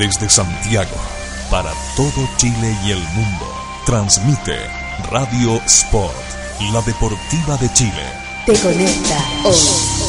[0.00, 0.96] Desde Santiago,
[1.50, 3.54] para todo Chile y el mundo,
[3.84, 4.56] transmite
[5.10, 6.16] Radio Sport,
[6.72, 8.06] la deportiva de Chile.
[8.46, 9.99] Te conecta hoy.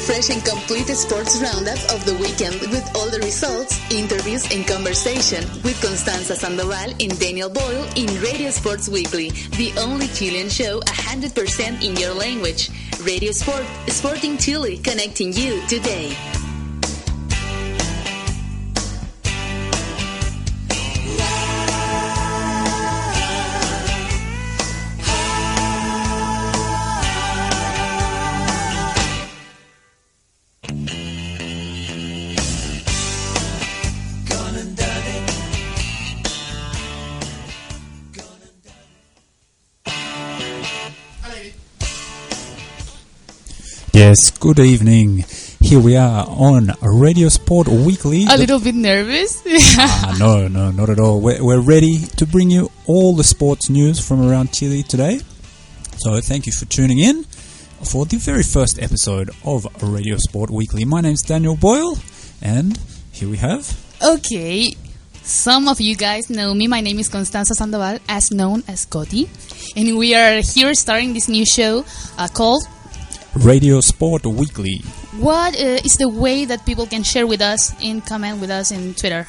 [0.00, 5.44] Fresh and complete sports roundup of the weekend with all the results, interviews, and conversation
[5.62, 11.84] with Constanza Sandoval and Daniel Boyle in Radio Sports Weekly, the only Chilean show 100%
[11.84, 12.70] in your language.
[13.02, 16.14] Radio Sport, Sporting Chile, connecting you today.
[44.04, 45.24] Yes, good evening.
[45.62, 48.26] Here we are on Radio Sport Weekly.
[48.28, 49.42] A little bit nervous?
[49.78, 51.22] ah, no, no, not at all.
[51.22, 55.20] We're, we're ready to bring you all the sports news from around Chile today.
[55.96, 57.24] So thank you for tuning in
[57.82, 60.84] for the very first episode of Radio Sport Weekly.
[60.84, 61.96] My name's Daniel Boyle,
[62.42, 62.78] and
[63.10, 63.74] here we have.
[64.04, 64.76] Okay,
[65.22, 66.66] some of you guys know me.
[66.66, 69.30] My name is Constanza Sandoval, as known as Coti.
[69.74, 71.86] And we are here starting this new show
[72.18, 72.68] uh, called
[73.36, 74.78] Radio Sport Weekly.
[75.18, 78.70] What uh, is the way that people can share with us and comment with us
[78.70, 79.26] in Twitter?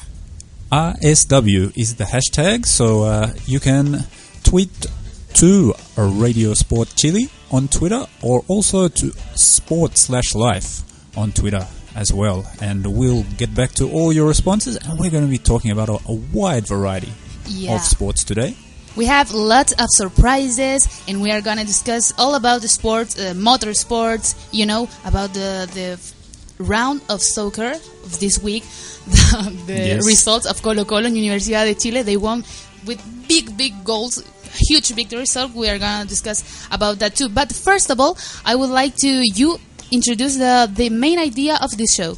[0.70, 4.04] RSW is the hashtag, so uh, you can
[4.44, 4.86] tweet
[5.34, 10.82] to Radio Sport Chile on Twitter or also to Sport slash Life
[11.16, 12.46] on Twitter as well.
[12.60, 15.88] And we'll get back to all your responses, and we're going to be talking about
[15.88, 17.12] a, a wide variety
[17.46, 17.74] yeah.
[17.74, 18.56] of sports today.
[18.96, 23.34] We have lots of surprises, and we are gonna discuss all about the sports, uh,
[23.36, 24.34] motor sports.
[24.52, 26.00] You know about the the
[26.58, 28.62] round of soccer of this week,
[29.06, 30.06] the, the yes.
[30.06, 32.02] results of Colo Colo and Universidad de Chile.
[32.02, 32.42] They won
[32.86, 32.98] with
[33.28, 34.24] big big goals,
[34.54, 35.26] huge victory.
[35.26, 37.28] So we are gonna discuss about that too.
[37.28, 39.60] But first of all, I would like to you
[39.92, 42.16] introduce the the main idea of this show.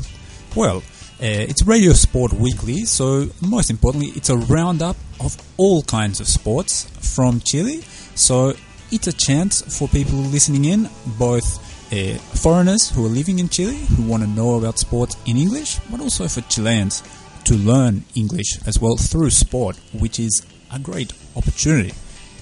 [0.54, 0.82] Well.
[1.20, 6.28] Uh, it's Radio Sport Weekly, so most importantly, it's a roundup of all kinds of
[6.28, 6.84] sports
[7.16, 7.82] from Chile.
[8.14, 8.54] So
[8.90, 11.46] it's a chance for people listening in, both
[11.92, 15.78] uh, foreigners who are living in Chile who want to know about sports in English,
[15.90, 17.02] but also for Chileans
[17.44, 21.94] to learn English as well through sport, which is a great opportunity.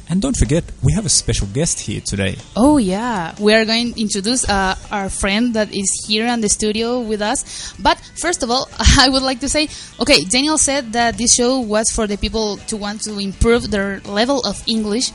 [0.09, 2.37] And don't forget, we have a special guest here today.
[2.55, 3.35] Oh, yeah.
[3.41, 7.21] We are going to introduce uh, our friend that is here in the studio with
[7.21, 7.75] us.
[7.81, 8.69] But first of all,
[8.99, 9.69] I would like to say
[9.99, 14.01] okay, Daniel said that this show was for the people to want to improve their
[14.01, 15.11] level of English,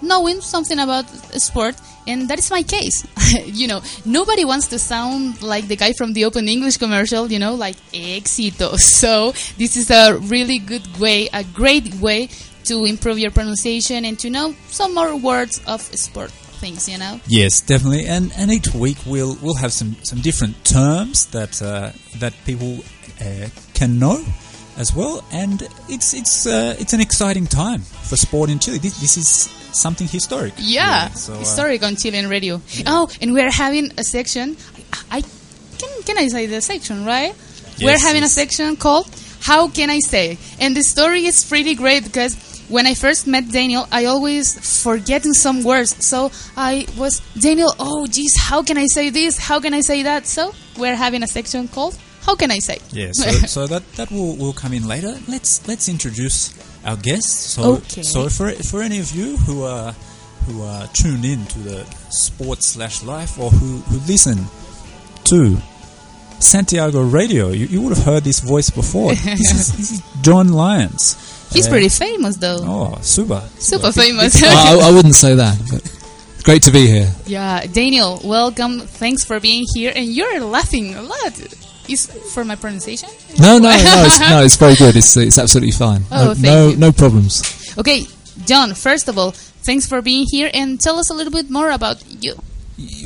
[0.00, 1.08] knowing something about
[1.40, 1.76] sport.
[2.06, 3.06] And that is my case.
[3.44, 7.38] you know, nobody wants to sound like the guy from the Open English commercial, you
[7.38, 8.78] know, like éxito.
[9.02, 12.28] So, this is a really good way, a great way
[12.64, 16.30] to improve your pronunciation and to know some more words of sport
[16.62, 17.20] things, you know.
[17.26, 18.06] Yes, definitely.
[18.06, 22.78] And and each week we'll we'll have some some different terms that uh, that people
[23.20, 24.24] uh, can know
[24.78, 25.24] as well.
[25.32, 28.78] And it's it's uh, it's an exciting time for sport in Chile.
[28.78, 29.28] This, this is
[29.72, 30.54] something historic.
[30.56, 32.60] Yeah, so, uh, historic on Chilean radio.
[32.68, 32.84] Yeah.
[32.86, 34.56] Oh, and we're having a section.
[35.10, 35.22] I
[35.78, 37.34] can can I say the section right?
[37.76, 38.32] Yes, we're having yes.
[38.32, 39.08] a section called
[39.40, 43.50] "How Can I Say," and the story is pretty great because when I first met
[43.52, 46.04] Daniel, I always forgetting some words.
[46.04, 47.72] So I was Daniel.
[47.78, 49.38] Oh, geez, how can I say this?
[49.38, 50.26] How can I say that?
[50.26, 54.10] So we're having a section called "How Can I Say." Yeah, so, so that that
[54.10, 55.14] will will come in later.
[55.28, 57.54] Let's let's introduce our guests.
[57.54, 58.02] So okay.
[58.02, 59.92] so for for any of you who are
[60.46, 64.46] who are tuned in to the sports slash life or who who listen
[65.24, 65.58] to
[66.40, 69.14] Santiago Radio, you, you would have heard this voice before.
[69.14, 71.16] this, is, this is John Lyons.
[71.52, 72.58] He's pretty famous, though.
[72.60, 73.40] Oh, super.
[73.58, 74.42] Super famous.
[74.42, 75.58] I, I, wouldn't say that.
[75.70, 77.10] But great to be here.
[77.26, 78.80] Yeah, Daniel, welcome.
[78.80, 79.92] Thanks for being here.
[79.94, 81.40] And you're laughing a lot.
[81.88, 83.08] Is for my pronunciation?
[83.40, 84.04] No, no, no.
[84.06, 84.96] It's, no, it's very good.
[84.96, 86.02] It's, it's absolutely fine.
[86.12, 87.42] Oh, no, no, no problems.
[87.76, 88.06] Okay,
[88.46, 88.74] John.
[88.74, 92.02] First of all, thanks for being here, and tell us a little bit more about
[92.22, 92.34] you.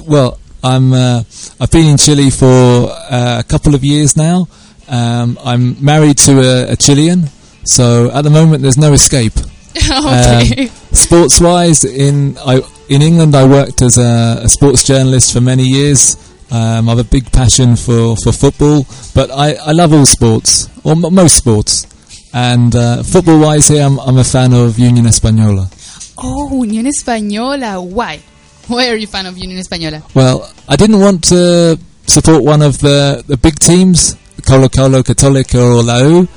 [0.04, 0.93] Well, I'm.
[0.93, 1.22] Uh,
[1.60, 4.48] I've been in Chile for uh, a couple of years now.
[4.88, 7.25] Um, I'm married to a, a Chilean,
[7.69, 9.35] so at the moment, there's no escape.
[9.77, 10.69] okay.
[10.69, 15.41] Um, sports wise, in I, in England, I worked as a, a, sports journalist for
[15.41, 16.17] many years.
[16.51, 20.69] Um, I have a big passion for, for football, but I, I love all sports,
[20.85, 21.87] or m- most sports.
[22.33, 25.73] And uh, football wise, here I'm, I'm a fan of Union Española.
[26.19, 27.83] Oh, Unión Española.
[27.83, 28.21] Why?
[28.69, 30.03] Why are you a fan of Unión Española?
[30.15, 34.17] Well, I didn't want to support one of the, the big teams,
[34.47, 36.29] Colo Colo, Católica, or La U,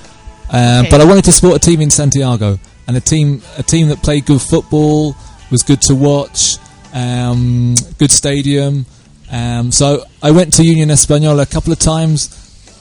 [0.51, 0.90] um, Okay.
[0.90, 4.01] but I wanted to support a team in Santiago, and a team a team that
[4.04, 5.16] played good football,
[5.51, 6.57] was good to watch,
[6.94, 8.86] um, good stadium.
[9.31, 12.30] Um, so I went to Union Española a couple of times,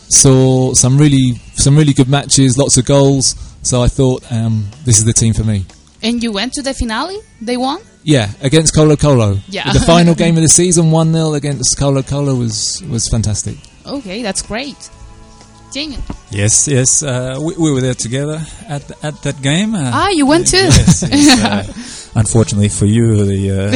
[0.09, 3.35] saw some really some really good matches, lots of goals.
[3.63, 5.67] So I thought um, this is the team for me.
[6.03, 7.19] And you went to the finale?
[7.43, 7.81] They won?
[8.05, 9.39] Yeah, against Colo Colo.
[9.49, 9.71] Yeah.
[9.73, 13.57] The final game of the season, 1 0 against Colo Colo, was, was fantastic.
[13.85, 14.77] Okay, that's great.
[16.31, 17.03] Yes, yes.
[17.03, 19.75] Uh, we, we were there together at at that game.
[19.75, 20.57] Uh, Ah, you went too?
[20.59, 21.65] Yes, yes, uh,
[22.21, 23.71] unfortunately for you, the, uh,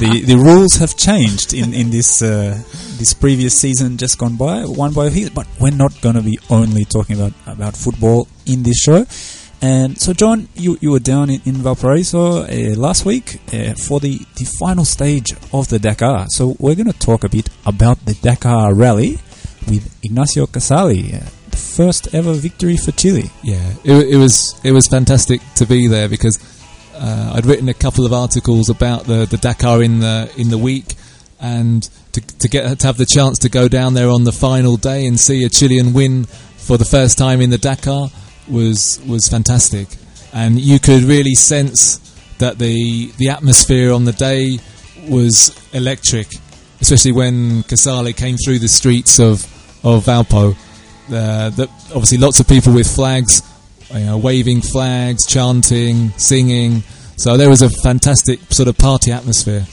[0.00, 2.58] the the rules have changed in in this uh,
[2.98, 5.34] this previous season just gone by, one by hit.
[5.34, 9.04] But we're not going to be only talking about about football in this show.
[9.64, 14.00] And so, John, you, you were down in, in Valparaiso uh, last week uh, for
[14.00, 16.26] the, the final stage of the Dakar.
[16.30, 19.20] So we're going to talk a bit about the Dakar Rally
[19.68, 21.20] with Ignacio Casale, uh,
[21.52, 23.30] the first ever victory for Chile.
[23.42, 26.36] Yeah, it, it was it was fantastic to be there because
[26.94, 30.58] uh, I'd written a couple of articles about the, the Dakar in the in the
[30.58, 30.94] week,
[31.40, 34.76] and to, to get to have the chance to go down there on the final
[34.76, 36.24] day and see a Chilean win
[36.56, 38.08] for the first time in the Dakar
[38.48, 39.88] was was fantastic,
[40.32, 41.98] and you could really sense
[42.38, 44.58] that the the atmosphere on the day
[45.08, 46.28] was electric,
[46.80, 49.44] especially when Casale came through the streets of
[49.84, 50.56] of Valpo.
[51.08, 53.42] Uh, that obviously lots of people with flags,
[53.92, 56.82] you know, waving flags, chanting, singing.
[57.16, 59.66] So there was a fantastic sort of party atmosphere.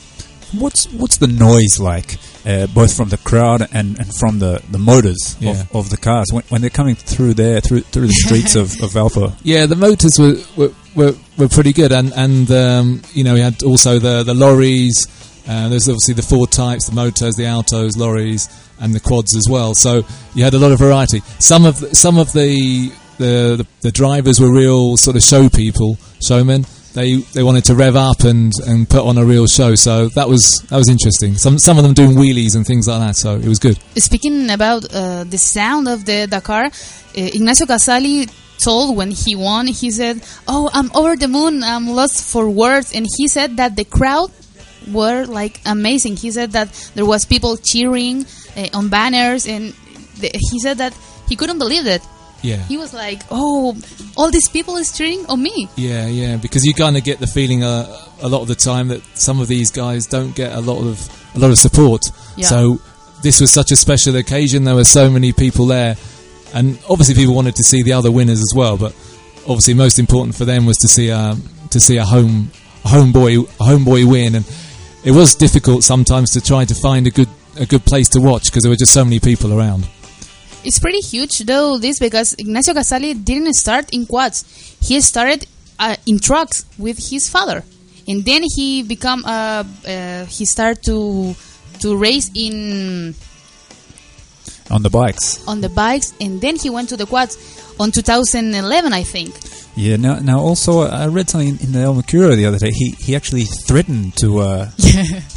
[0.57, 4.79] What's what's the noise like, uh, both from the crowd and, and from the, the
[4.79, 5.51] motors Yeah.
[5.51, 8.71] of, of the cars when, when they're coming through there through through the streets of,
[8.81, 9.31] of Valpo?
[9.43, 13.41] Yeah, the motors were were, were, were pretty good, and and um, you know we
[13.41, 14.95] had also the the lorries.
[15.49, 18.47] Uh, there's obviously the four types: the motos, the altos, lorries,
[18.79, 19.73] and the quads as well.
[19.73, 20.03] So
[20.35, 21.21] you had a lot of variety.
[21.39, 25.49] Some of the, some of the the, the the drivers were real sort of show
[25.49, 26.65] people, showmen.
[26.93, 29.73] They they wanted to rev up and, and put on a real show.
[29.73, 31.33] So that was that was interesting.
[31.35, 33.15] Some some of them doing wheelies and things like that.
[33.15, 33.79] So it was good.
[33.97, 36.69] Speaking about uh, the sound of the Dakar, uh,
[37.15, 38.27] Ignacio Casale
[38.59, 41.63] told when he won, he said, "Oh, I'm over the moon.
[41.63, 44.31] I'm lost for words." And he said that the crowd
[44.91, 46.15] were like amazing.
[46.15, 49.73] He said that there was people cheering uh, on banners, and
[50.19, 50.93] the, he said that
[51.27, 52.01] he couldn't believe it.
[52.41, 52.57] Yeah.
[52.57, 53.77] He was like, "Oh,
[54.15, 57.27] all these people is cheering on me." Yeah, yeah, because you kind of get the
[57.27, 57.85] feeling uh,
[58.21, 60.97] a lot of the time that some of these guys don't get a lot of
[61.35, 62.11] a lot of support.
[62.37, 62.47] Yeah.
[62.47, 62.81] So
[63.23, 64.63] this was such a special occasion.
[64.63, 65.95] There were so many people there,
[66.53, 68.77] and obviously people wanted to see the other winners as well.
[68.77, 68.93] But
[69.41, 71.35] obviously, most important for them was to see a
[71.71, 72.51] to see a home
[72.83, 74.45] homeboy homeboy win, and
[75.03, 77.29] it was difficult sometimes to try to find a good
[77.59, 79.87] a good place to watch because there were just so many people around.
[80.63, 84.43] It's pretty huge though this because Ignacio Casale didn't start in quads.
[84.81, 85.45] He started
[85.79, 87.63] uh, in trucks with his father,
[88.07, 91.35] and then he become uh, uh, he started to
[91.79, 93.15] to race in
[94.69, 95.47] On the bikes.
[95.47, 97.37] on the bikes, and then he went to the quads
[97.79, 99.33] on 2011, I think.
[99.79, 99.95] Yeah.
[99.95, 102.71] Now, now also, I read something in the El Mercurio the other day.
[102.71, 104.69] He he actually threatened to uh,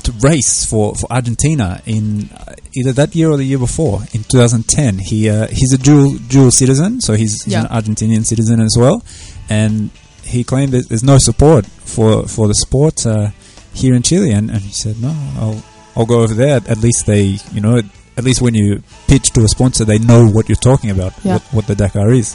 [0.06, 4.24] to race for, for Argentina in uh, either that year or the year before in
[4.24, 4.98] 2010.
[4.98, 7.62] He uh, he's a dual dual citizen, so he's, he's Yeah.
[7.64, 9.02] an Argentinian citizen as well,
[9.48, 9.90] and
[10.24, 13.28] he claimed that there's no support for for the sport uh,
[13.74, 15.62] here in Chile, and, and he said no, I'll
[15.96, 16.56] I'll go over there.
[16.68, 17.80] At least they, you know,
[18.16, 21.34] at least when you pitch to a sponsor, they know what you're talking about, Yeah.
[21.34, 22.34] what, what the Dakar is.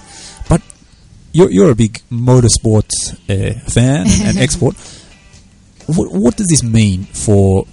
[1.38, 2.90] You're, you're a big motorsport
[3.30, 4.76] uh, fan and export.
[5.86, 7.66] What, what does this mean for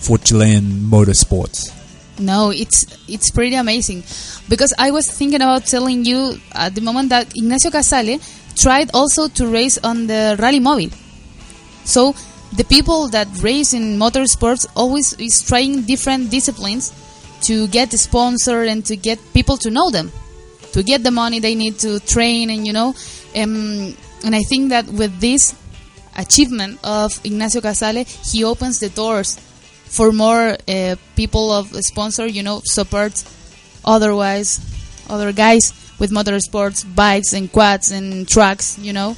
[0.00, 1.70] for Chilean motorsports?
[2.18, 4.04] No, it's it's pretty amazing
[4.48, 8.20] because I was thinking about telling you at the moment that Ignacio Casale
[8.56, 10.96] tried also to race on the Rally Mobile.
[11.84, 12.14] So
[12.56, 16.94] the people that race in motorsports always is trying different disciplines
[17.42, 20.10] to get the sponsor and to get people to know them,
[20.72, 22.94] to get the money they need to train and you know,
[23.36, 23.94] um,
[24.24, 25.54] and I think that with this
[26.16, 29.38] achievement of Ignacio Casale, he opens the doors
[29.84, 33.24] for more uh, people of sponsor, you know, support
[33.84, 34.60] otherwise
[35.08, 39.16] other guys with motorsports, bikes and quads and trucks, you know.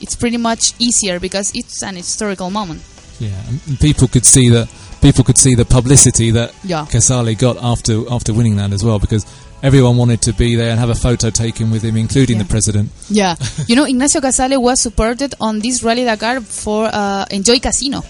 [0.00, 2.82] It's pretty much easier because it's an historical moment.
[3.18, 3.40] Yeah,
[3.80, 4.68] people could see that
[5.00, 6.86] people could see the publicity that Yeah.
[6.86, 9.24] Casale got after after winning that as well, because
[9.62, 12.42] everyone wanted to be there and have a photo taken with him, including Yeah.
[12.44, 12.90] the president.
[13.08, 13.36] Yeah,
[13.68, 18.02] you know, Ignacio Casale was supported on this Rally Dakar for uh, Enjoy Casino,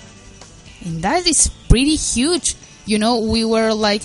[0.85, 2.54] and that is pretty huge.
[2.87, 4.02] You know, we were like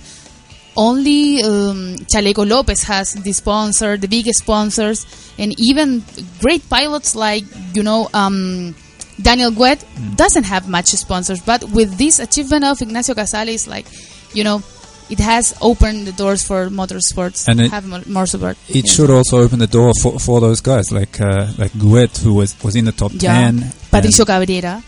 [0.75, 5.05] only um, Chaleco Lopez has the sponsor, the biggest sponsors,
[5.37, 6.03] and even
[6.41, 8.73] great pilots like you know um,
[9.21, 10.15] Daniel Gouet Mm.
[10.17, 11.39] doesn't have much sponsors.
[11.41, 13.85] But with this achievement of Ignacio Casale, it's like
[14.33, 14.61] you know.
[15.09, 18.55] It has opened the doors for motorsports And it- have more, support.
[18.69, 18.93] It Yeah.
[18.93, 22.55] should also open the door for, for those guys like uh, like Gouet, who was,
[22.63, 23.33] was in the top Yeah.
[23.35, 24.81] ten, Patricio Cabrera.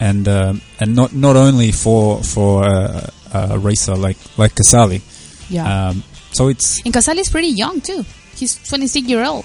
[0.00, 5.02] and and, um, and not not only for for uh, a racer like like Casale.
[5.50, 5.66] Yeah.
[5.88, 8.04] Um, so it's And Casale is pretty young too.
[8.36, 9.44] He's 26 year old.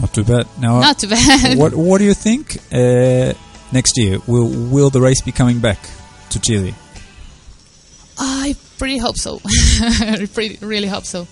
[0.00, 0.46] not too bad.
[0.58, 1.56] Now, Not too bad.
[1.56, 3.32] what what do you think uh,
[3.72, 4.18] next year?
[4.26, 5.78] Will will the race be coming back
[6.30, 6.74] to Chile?
[8.18, 9.40] I pretty hope so.
[10.34, 11.26] pretty, really hope so.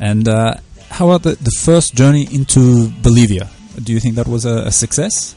[0.00, 0.54] And uh,
[0.90, 3.50] how about the, the first journey into Bolivia?
[3.82, 5.36] Do you think that was a, a success?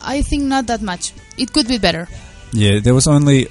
[0.00, 1.12] I think not that much.
[1.36, 2.08] It could be better.
[2.52, 3.48] Yeah, there was only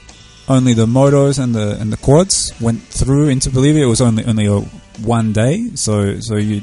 [0.48, 3.84] only the motos and the and the quads went through into Bolivia.
[3.84, 4.62] It was only only a
[5.04, 6.62] one day, so so you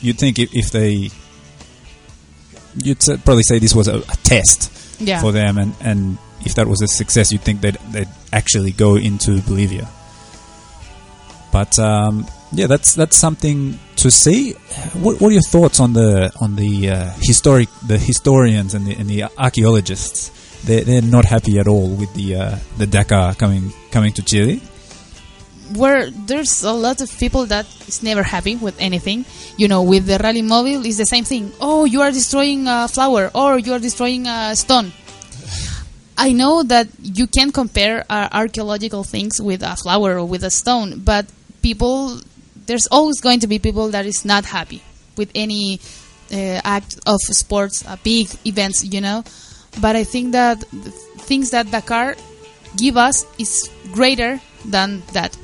[0.00, 1.10] you'd think if, if they
[2.76, 5.20] you'd probably say this was a, a test Yeah.
[5.20, 8.96] for them, and and if that was a success, you'd think they'd they'd actually go
[8.96, 9.88] into Bolivia.
[11.52, 14.52] But um, yeah, that's that's something to see.
[14.94, 18.94] What, what are your thoughts on the on the uh, historic the historians and the
[18.94, 20.30] and the archaeologists?
[20.64, 24.60] They're, they're not happy at all with the uh, the Dakar coming coming to Chile.
[25.76, 29.24] Where there's a lot of people that is never happy with anything.
[29.56, 31.52] You know, with the rally mobile, it's the same thing.
[31.60, 34.92] Oh, you are destroying a flower, or you are destroying a stone.
[36.18, 40.50] I know that you can compare uh, archaeological things with a flower or with a
[40.50, 41.24] stone, but
[41.62, 42.20] people,
[42.66, 44.82] there's always going to be people that is not happy
[45.16, 45.80] with any
[46.30, 49.24] uh, act of sports, uh, big events, you know.
[49.80, 50.62] But I think that
[51.24, 52.16] things that Dakar
[52.76, 55.36] give us is greater than that.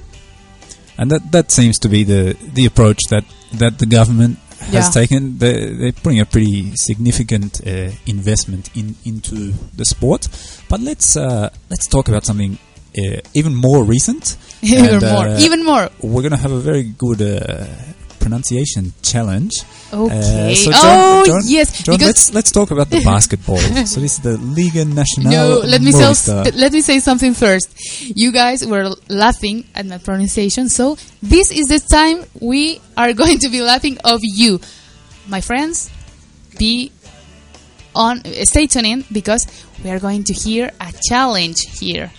[0.98, 3.24] And that that seems to be the the approach that
[3.58, 4.38] that the government
[4.72, 4.90] has Yeah.
[4.90, 5.38] taken.
[5.38, 10.28] They they're putting a pretty significant uh, investment in into the sport.
[10.68, 12.58] But let's uh, let's talk about something
[12.98, 14.36] uh, even more recent.
[14.62, 15.90] even And, more, uh, even more.
[16.02, 17.66] We're gonna have a very good uh,
[18.26, 19.52] pronunciation challenge.
[19.92, 20.50] Okay.
[20.50, 23.58] Uh, so oh John, John, yes, John, let's let's talk about the basketball.
[23.86, 25.30] so this is the Liga Nacional.
[25.30, 26.10] no, let me say
[26.50, 27.70] let me say something first.
[28.02, 33.38] You guys were laughing at my pronunciation, so this is the time we are going
[33.46, 34.60] to be laughing of you,
[35.28, 35.88] my friends.
[36.58, 36.90] Be
[37.94, 39.46] on, stay tuned in because
[39.84, 42.10] we are going to hear a challenge here.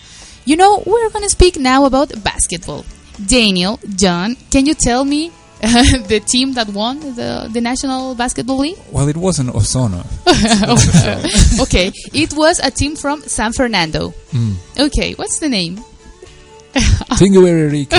[0.46, 2.86] You know, we're going to speak now about basketball.
[3.26, 5.32] Daniel, John, can you tell me
[6.08, 8.78] the team that won the the National Basketball League?
[8.92, 10.06] Well, it wasn't Osorno.
[11.62, 14.10] okay, it was a team from San Fernando.
[14.30, 14.52] Hmm.
[14.78, 15.76] Okay, what's the name?
[17.18, 17.90] Tingueririca.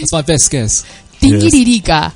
[0.00, 0.84] That's my best guess.
[1.20, 2.12] Tingiririca.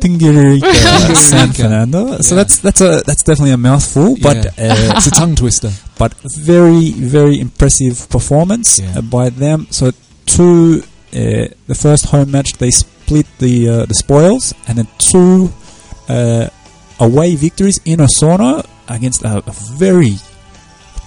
[0.00, 0.72] Tingirica
[1.14, 1.54] San Tingirica.
[1.54, 2.18] Fernando.
[2.22, 4.72] So that's that's a that's definitely a mouthful, but Yeah.
[4.74, 5.70] uh, it's a tongue twister.
[5.98, 8.98] but very very impressive performance Yeah.
[8.98, 9.66] uh, by them.
[9.70, 9.92] So
[10.26, 10.82] two
[11.14, 15.50] uh, the first home match they split the uh, the spoils, and then two
[16.08, 16.48] uh,
[17.00, 20.16] away victories in Osorno against a, a very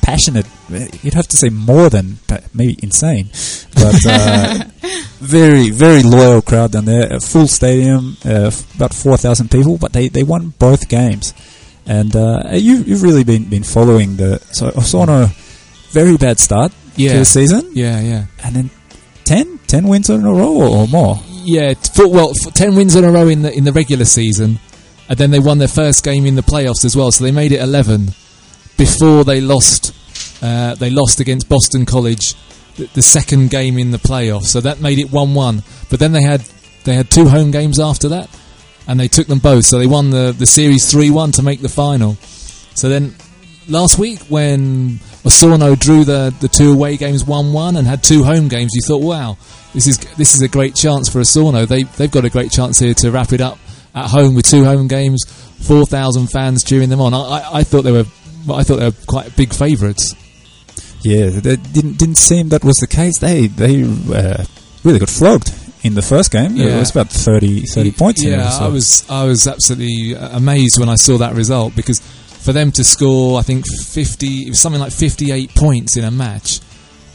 [0.02, 0.46] passionate.
[0.74, 2.18] uh, You'd have to say more than
[2.54, 3.30] maybe insane,
[3.76, 4.64] but uh,
[5.20, 7.14] very very loyal crowd down there.
[7.14, 11.34] A full stadium, uh, about four thousand people, but they, they won both games.
[11.86, 15.30] And uh, you you've really been been following the so Osorno
[15.92, 17.18] very bad start to Yeah.
[17.20, 18.26] the season, Yeah, yeah.
[18.44, 18.70] and then
[19.32, 21.18] 10, 10 wins in a row or, or more.
[21.46, 24.60] Yeah, for, well, for ten wins in a row in the in the regular season,
[25.08, 27.14] and then they won their first game in the playoffs as well.
[27.14, 28.08] So they made it eleven
[28.78, 29.96] before they lost.
[30.44, 32.36] Uh, they lost against Boston College,
[32.76, 34.48] the, the second game in the playoffs.
[34.48, 35.64] So that made it one-one.
[35.90, 36.42] But then they had
[36.84, 38.30] they had two home games after that,
[38.86, 39.64] and they took them both.
[39.64, 42.16] So they won the the series three-one to make the final.
[42.76, 43.16] So then
[43.68, 48.24] last week when Osorno drew the, the two away games one one and had two
[48.24, 49.38] home games, you thought, wow,
[49.74, 51.68] this is this is a great chance for Osorno.
[51.68, 53.58] They they've got a great chance here to wrap it up
[53.94, 55.24] at home with two home games,
[55.66, 57.14] four thousand fans cheering them on.
[57.14, 58.06] I, I, I thought they were
[58.52, 60.16] I thought they were quite big favourites.
[61.04, 63.20] Yeah, that didn't didn't seem that was the case.
[63.20, 64.44] They they uh,
[64.84, 65.54] really got flogged
[65.84, 66.58] in the first game.
[66.58, 68.22] It was about 30, 30 points.
[68.24, 72.02] in it, Yeah, I was I was absolutely amazed when I saw that result because
[72.42, 76.12] for them to score, I think fifty, it was something like fifty-eight points in a
[76.12, 76.60] match,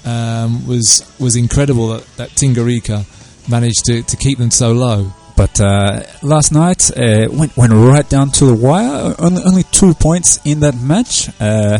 [0.04, 1.88] um, was was incredible.
[1.88, 3.04] That, that Tingarika
[3.48, 5.12] managed to, to keep them so low.
[5.36, 9.14] But uh, last night uh, went went right down to the wire.
[9.18, 11.28] Only, only two points in that match.
[11.40, 11.78] Uh,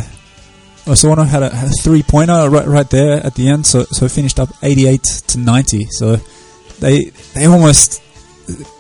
[0.85, 4.39] Osorno had a, a three pointer right, right there at the end, so so finished
[4.39, 5.87] up eighty eight to ninety.
[5.91, 6.17] So
[6.81, 8.03] they they almost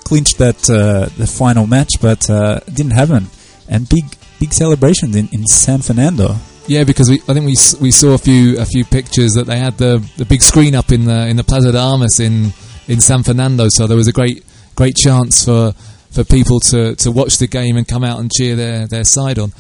[0.05, 3.27] clinched that uh, the final match, but uh, didn't happen.
[3.69, 4.05] And big
[4.38, 6.37] big celebrations in, in San Fernando.
[6.66, 9.59] Yeah, because we, I think we we saw a few a few pictures that they
[9.59, 12.52] had the the big screen up in the in the Plaza de Armas in
[12.88, 13.69] in San Fernando.
[13.69, 15.73] So there was a great great chance for
[16.16, 19.38] for people to, to watch the game and come out and cheer their, their side
[19.38, 19.52] on.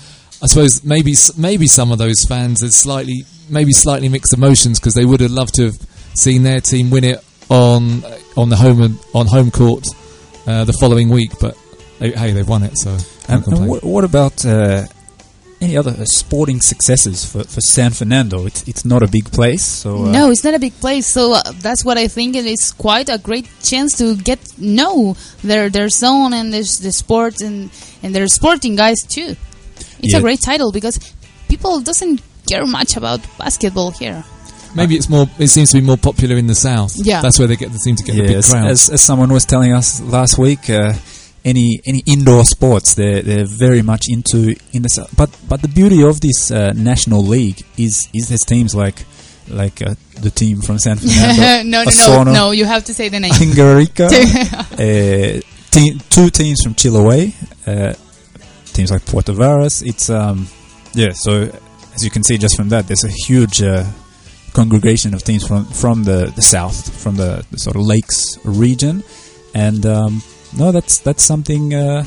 [0.42, 4.94] I suppose maybe maybe some of those fans had slightly maybe slightly mixed emotions because
[4.94, 5.76] they would have loved to have
[6.14, 8.02] seen their team win it on
[8.36, 9.86] on the home on home court
[10.46, 11.30] uh, the following week.
[11.40, 11.56] But
[11.98, 12.96] they, hey, they've won it, so
[13.28, 14.86] And, and what, what about uh,
[15.60, 18.46] any other sporting successes for, for San Fernando?
[18.46, 21.32] It's it's not a big place, so uh, No, it's not a big place, so
[21.32, 22.36] uh, that's what I think.
[22.36, 26.92] It is quite a great chance to get know their their zone and there's the
[26.92, 27.70] sport and
[28.02, 29.34] and their sporting guys too.
[30.02, 30.18] It's Yeah.
[30.18, 30.98] a great title because
[31.48, 34.22] people doesn't care much about basketball here.
[34.74, 35.26] Maybe it's more.
[35.38, 36.92] It seems to be more popular in the south.
[36.96, 37.22] Yeah.
[37.22, 38.70] that's where they get the seem to get the big Yes, crowds.
[38.70, 40.92] as, as someone was telling us last week, uh,
[41.46, 45.08] any any indoor sports they're they're very much into in the.
[45.16, 49.04] But but the beauty of this uh, national league is is there's teams like
[49.48, 52.50] like uh, the team from San Fernando, no, no, no, Osorno, no.
[52.50, 53.32] You have to say the name.
[53.32, 54.06] Tingarika,
[54.72, 57.32] uh, te- two teams from Chiloé,
[57.66, 57.94] uh,
[58.72, 59.86] teams like Puerto Varas.
[59.86, 60.48] It's um,
[60.94, 61.12] yeah.
[61.12, 61.48] So
[61.94, 63.84] as you can see just from that, there's a huge uh,
[64.52, 69.04] congregation of teams from from the, the south, from the, the sort of lakes region,
[69.54, 70.22] and um,
[70.56, 72.06] no, that's that's something uh,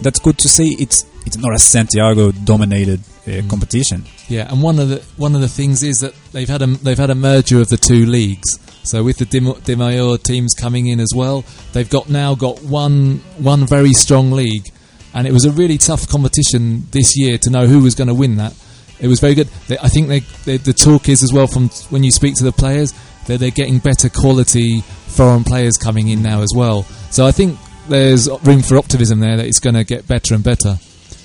[0.00, 0.76] that's good to see.
[0.80, 4.04] It's it's not a Santiago dominated uh, competition.
[4.28, 6.98] Yeah, and one of the one of the things is that they've had a they've
[6.98, 8.58] had a merger of the two leagues.
[8.84, 13.66] So with the Dimayor teams coming in as well, they've got now got one one
[13.66, 14.64] very strong league,
[15.12, 18.14] and it was a really tough competition this year to know who was going to
[18.14, 18.54] win that.
[19.00, 19.48] It was very good.
[19.68, 22.44] They, I think they, they, the talk is as well from when you speak to
[22.44, 22.92] the players
[23.26, 26.82] that they're getting better quality foreign players coming in now as well.
[27.10, 30.44] So I think there's room for optimism there that it's going to get better and
[30.44, 30.78] better.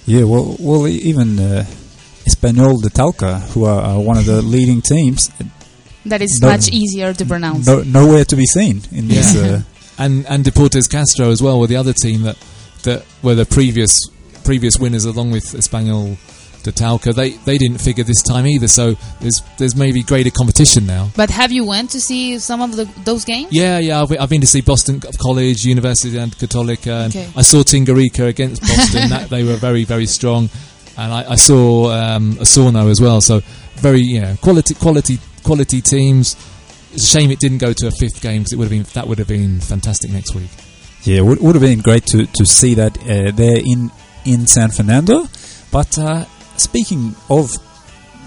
[0.05, 1.65] Yeah, well, well, even uh,
[2.25, 5.29] Español de Talca, who are uh, one of the leading teams,
[6.05, 7.65] That is No- much easier to pronounce.
[7.67, 9.35] no, nowhere to be seen in this.
[9.35, 9.61] Uh,
[9.97, 12.37] and and Deportes Castro as well were the other team that
[12.83, 13.93] that were the previous
[14.43, 16.17] previous winners along with Español
[16.63, 17.13] de Talca.
[17.13, 21.09] They they didn't figure this time either, so there's there's maybe greater competition now.
[21.15, 23.49] But have you went to see some of the, those games?
[23.51, 24.01] Yeah, yeah.
[24.01, 27.29] I've, I've been to see Boston College, University and Católica, and Okay.
[27.35, 29.09] I saw Tingarika against Boston.
[29.09, 30.49] that they were very very strong,
[30.97, 33.21] and I, I saw um, Osorno as well.
[33.21, 33.41] So
[33.75, 36.35] very yeah quality quality quality teams.
[36.93, 38.85] It's a shame it didn't go to a fifth game because it would have been
[38.93, 40.49] that would have been fantastic next week.
[41.03, 43.91] yeah, would would have been great to, to see that uh, there in
[44.25, 45.27] in San Fernando.
[45.71, 46.25] But uh,
[46.57, 47.51] speaking of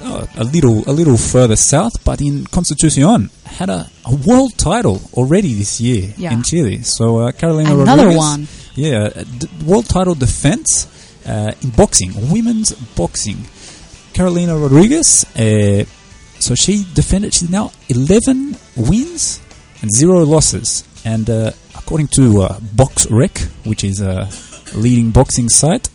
[0.02, 5.00] uh, a little a little further south, but in Constitucion had a, a world title
[5.14, 6.32] already this year Yeah.
[6.32, 6.82] in Chile.
[6.82, 8.48] So uh, Carolina Another Rodriguez, one.
[8.74, 10.86] Yeah, uh, d- world title defense
[11.26, 13.38] uh, in boxing, women's boxing.
[14.12, 15.24] Carolina Rodriguez.
[15.36, 15.84] Uh,
[16.38, 17.32] so she defended.
[17.34, 19.40] She's now eleven wins
[19.82, 20.84] and zero losses.
[21.04, 24.28] And uh, according to uh, BoxRec, which is a
[24.78, 25.88] leading boxing site,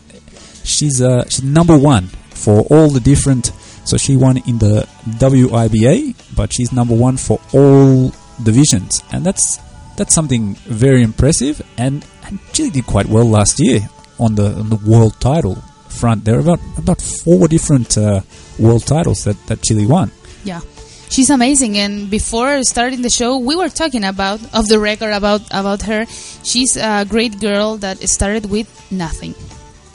[0.63, 2.09] she's uh, she's number one
[2.43, 3.51] for all the different.
[3.85, 9.59] So she won in the WIBA, but she's number one for all divisions, and that's
[9.97, 11.61] that's something very impressive.
[11.77, 15.55] And, and Chile did quite well last year on the on the world title
[15.89, 16.25] front.
[16.25, 18.21] There are about about four different uh,
[18.57, 20.11] world titles that, that Chile won.
[20.43, 20.61] Yeah.
[21.09, 25.41] She's amazing and before starting the show we were talking about of the record about
[25.51, 26.05] about her.
[26.43, 29.35] She's a great girl that started with nothing.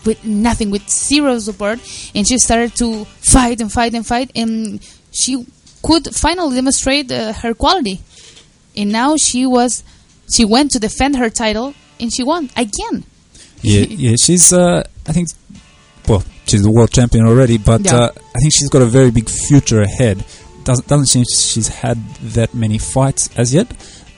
[0.07, 1.81] With nothing, with zero support
[2.14, 5.45] and she started to fight and fight and fight and she
[5.83, 8.01] could finally demonstrate uh, her quality.
[8.77, 9.83] And now she was
[10.33, 13.05] she went to defend her title and she won again.
[13.62, 15.29] Yeah, yeah, she's uh, I think
[16.09, 17.97] well, she's the world champion already, but Yeah.
[17.97, 20.25] uh, I think she's got a very big future ahead.
[20.64, 21.99] Doesn't doesn't seem she's had
[22.37, 23.66] that many fights as yet,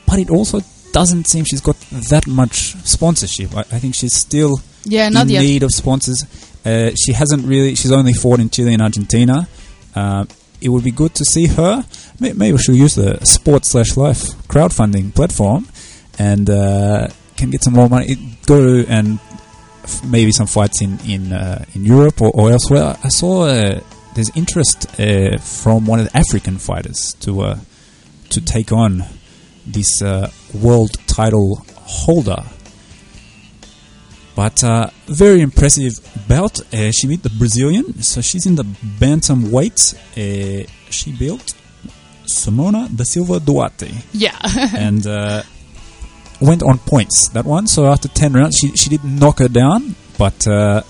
[0.06, 0.60] but it also
[0.92, 1.76] doesn't seem she's got
[2.10, 3.54] that much sponsorship.
[3.56, 5.40] I, I think she's still Yeah, not in yet.
[5.42, 6.24] need of sponsors.
[6.64, 7.74] Uh, she hasn't really.
[7.74, 9.48] She's only fought in Chile and Argentina.
[9.94, 10.24] Uh,
[10.60, 11.84] it would be good to see her.
[12.18, 15.68] Maybe she'll use the Sports slash Life crowdfunding platform
[16.18, 18.16] and uh, can get some more money.
[18.46, 19.20] Go and
[19.84, 22.96] f- maybe some fights in in uh, in Europe or, or elsewhere.
[23.04, 23.80] I saw uh,
[24.14, 27.58] there's interest uh, from one of the African fighters to uh,
[28.30, 29.04] to take on
[29.64, 32.42] this uh, world title holder.
[34.38, 35.94] But uh, very impressive
[36.28, 36.60] belt.
[36.72, 38.62] Uh, she beat the Brazilian, so she's in the
[39.00, 39.80] bantam weight.
[40.16, 41.54] Uh, she built
[42.24, 44.38] Simona da Silva Duarte Yeah.
[44.76, 45.42] and uh,
[46.40, 47.66] went on points that one.
[47.66, 50.82] So after ten rounds, she she did knock her down, but uh,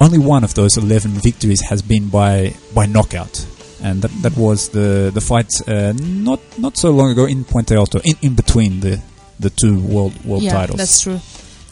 [0.00, 3.46] only one of those eleven victories has been by by knockout,
[3.80, 7.76] and that that was the the fight uh, not not so long ago in Puente
[7.76, 9.00] Alto, in, in between the
[9.38, 10.78] the two world world yeah, titles.
[10.78, 11.20] that's true.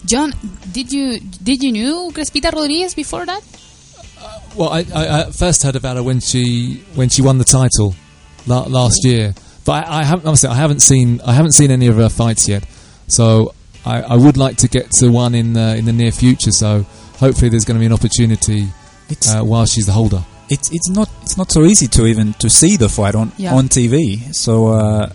[0.07, 0.33] John,
[0.73, 3.43] did you did you knew Krespita Rodriguez before that?
[4.57, 7.95] Well, I, I, I first heard about her when she when she won the title
[8.47, 11.89] la- last year, but I, I haven't honestly I haven't seen I haven't seen any
[11.89, 12.65] of her fights yet.
[13.09, 16.51] So I, I would like to get to one in the, in the near future.
[16.51, 16.83] So
[17.19, 18.67] hopefully there's going to be an opportunity
[19.29, 20.25] uh, while she's the holder.
[20.49, 23.55] it's it's not it's not so easy to even to see the fight on Yeah.
[23.55, 24.35] on TV.
[24.35, 25.13] So uh,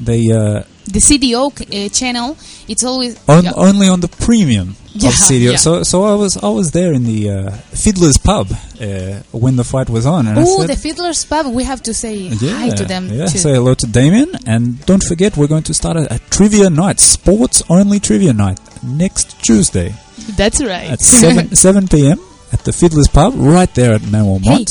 [0.00, 2.36] they uh, The CDO uh, channel,
[2.68, 3.52] it's always on, yeah.
[3.54, 5.50] only on the premium Yeah, of CDO.
[5.52, 5.56] yeah.
[5.56, 9.62] So so I was I was there in the uh, Fiddler's Pub uh, when the
[9.64, 11.46] fight was on, Oh, the Fiddler's Pub.
[11.54, 13.38] We have to say hi to them yeah, too.
[13.38, 16.98] say hello to Damien, and don't forget we're going to start a, a trivia night,
[17.00, 19.94] sports only trivia night next Tuesday
[20.36, 20.90] That's right.
[20.90, 22.18] at seven seven p.m.
[22.52, 24.66] at the Fiddler's Pub right there at Manuel Hey.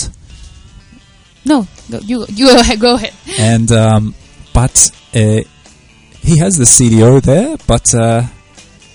[1.45, 2.79] No, go, you you go ahead.
[2.79, 3.13] Go ahead.
[3.39, 4.13] and um,
[4.53, 5.41] but uh,
[6.21, 8.23] he has the CDO there, but uh,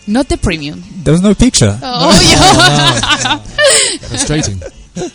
[0.07, 0.83] Not the premium.
[1.05, 1.79] there was no picture.
[1.83, 2.11] Oh,
[3.23, 3.39] yeah.
[4.09, 4.61] Frustrating.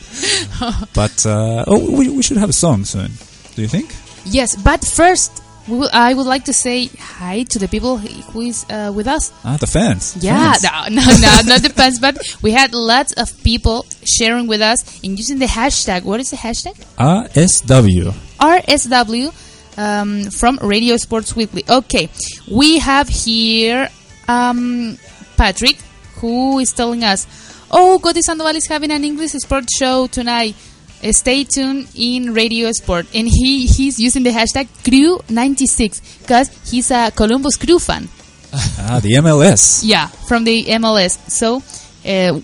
[0.94, 3.12] But uh, oh, we, we should have a song soon.
[3.56, 3.90] Do you think?
[4.26, 8.42] yes, but first, we will, I would like to say hi to the people who
[8.42, 9.32] is uh, with us.
[9.44, 10.16] Ah, the fans.
[10.20, 10.64] Yeah, Fans.
[10.92, 14.84] no, no, no, not the fans, but we had lots of people sharing with us
[15.04, 16.04] and using the hashtag.
[16.04, 16.76] What is the hashtag?
[16.98, 18.14] RSW.
[18.40, 19.34] RSW
[19.82, 21.64] um, from Radio Sports Weekly.
[21.68, 22.10] Okay,
[22.50, 23.90] we have here
[24.28, 24.98] um,
[25.38, 25.78] Patrick,
[26.22, 27.26] who is telling us,
[27.72, 30.56] "Oh, Coti Sandoval is having an English sports show tonight.
[31.04, 36.92] Uh, Stay tuned in Radio Sport." And he he's using the hashtag Crew96 because he's
[36.92, 38.08] a Columbus Crew fan.
[38.54, 39.82] Ah, the MLS.
[39.84, 41.18] Yeah, from the MLS.
[41.30, 41.64] So.
[42.04, 42.42] Uh,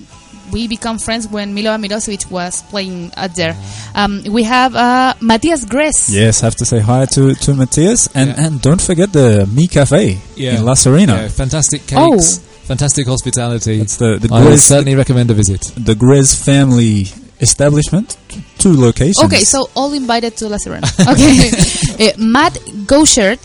[0.52, 3.56] we become friends when Milovan Mirosevic was playing out there.
[3.96, 6.10] Um, we have uh, Matthias Grez.
[6.14, 8.08] Yes, have to say hi to, to Matthias.
[8.16, 8.46] And, Yeah.
[8.46, 11.14] and don't forget the Mi Cafe in La Serena.
[11.14, 12.12] Yeah, fantastic Oh.
[12.12, 13.82] cakes, fantastic hospitality.
[13.82, 15.62] It's the, the, I would Grez, certainly recommend a visit.
[15.76, 17.08] the Grez family
[17.40, 18.18] establishment.
[18.58, 19.24] Two locations.
[19.26, 20.88] Okay, so all invited to La Serena.
[21.00, 21.50] Okay.
[22.12, 22.54] uh, Matt
[22.86, 23.40] Gauchert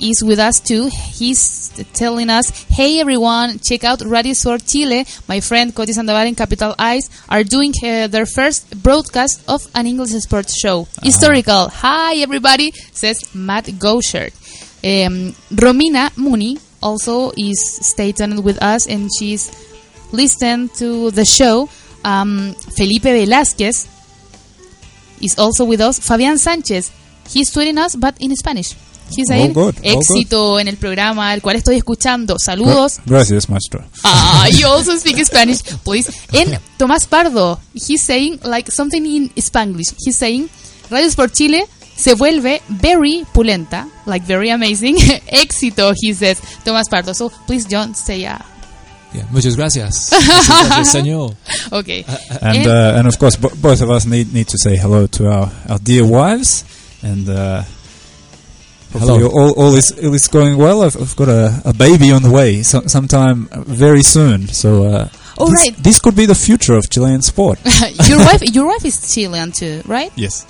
[0.00, 0.88] is with us too.
[0.88, 5.06] He's telling us, hey everyone, check out Radio Sport Chile.
[5.28, 9.86] My friend Coti Sandoval and Capital Eyes are doing uh, their first broadcast of an
[9.86, 10.86] English sports show.
[11.02, 11.68] Historical.
[11.68, 14.32] Hi everybody, says Matt Gauchert.
[14.84, 19.50] Um, Romina Mooney also is stay tuned with us and she's
[20.12, 21.68] listened to the show.
[22.04, 23.88] Um, Felipe Velázquez
[25.20, 25.98] is also with us.
[25.98, 26.90] Fabián Sánchez,
[27.28, 28.74] he's tweeting us, but in Spanish.
[29.10, 32.36] He's All saying, good, all éxito en el programa, el cual estoy escuchando.
[32.38, 32.98] Saludos.
[33.06, 33.84] Gracias, maestro.
[34.04, 36.08] Ah, you also speak Spanish, please.
[36.32, 39.94] And Tomás Pardo, he's saying like something in Spanglish.
[40.04, 40.48] He's saying,
[40.90, 41.64] Radio Sport Chile
[41.96, 44.96] se vuelve very pulenta, like very amazing.
[45.26, 46.38] Éxito, he says.
[46.64, 47.12] Tomás Pardo.
[47.14, 48.38] So please, John, say uh,
[49.14, 50.10] Yeah, muchas gracias.
[50.12, 51.34] muchas gracias, señor.
[51.72, 52.04] okay.
[52.42, 55.06] And, And- uh, and of course, bo- both of us need, need to say hello
[55.06, 56.64] to our, our dear wives.
[57.02, 57.62] And uh,
[58.92, 59.28] hopefully Hello.
[59.30, 60.82] all, all, is, all is going well.
[60.82, 64.48] I've, I've got a, a baby on the way so, sometime very soon.
[64.48, 65.08] So uh,
[65.40, 65.76] Oh, this, right.
[65.76, 67.60] this could be the future of Chilean sport.
[68.08, 70.10] your wife, your wife is Chilean too, right?
[70.16, 70.44] yes.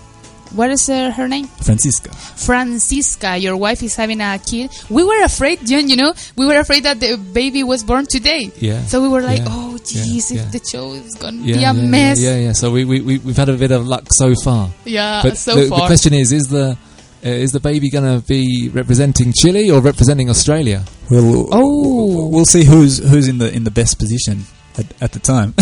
[0.54, 1.46] What is uh, her name?
[1.46, 2.08] Francisca.
[2.14, 4.70] Francisca, your wife is having a kid.
[4.88, 8.50] We were afraid, John, you know, we were afraid that the baby was born today.
[8.56, 8.82] Yeah.
[8.86, 9.48] So we were like, Yeah.
[9.50, 10.02] oh, Yeah.
[10.02, 10.42] jeez, Yeah.
[10.44, 12.18] if the show is going to Yeah, be a yeah, mess.
[12.20, 12.52] Yeah, yeah.
[12.52, 14.70] So we, we, we, we've had a bit of luck so far.
[14.86, 16.78] Yeah, But so the, the question is, is the
[17.24, 20.84] uh, is the baby going to be representing Chile or representing Australia?
[21.10, 22.28] We'll, Oh.
[22.28, 24.44] we'll see who's who's in the in the best position
[24.78, 25.52] at, at the time.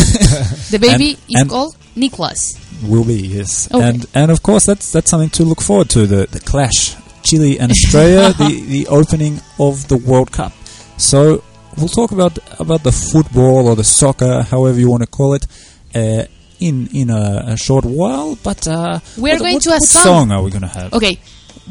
[0.71, 2.53] the baby and- is and- called Nicholas.
[2.83, 3.83] Will be yes, Okay.
[3.89, 7.59] and and of course that's that's something to look forward to the the clash Chile
[7.59, 10.51] and Australia the the opening of the World Cup.
[10.97, 11.41] So
[11.75, 15.47] we'll talk about about the football or the soccer, however you want to call it,
[15.95, 16.25] uh,
[16.59, 18.37] in in a, a short while.
[18.43, 20.03] But uh, We are what- going what, to a what song.
[20.03, 20.93] song are we going to have?
[20.93, 21.17] Okay,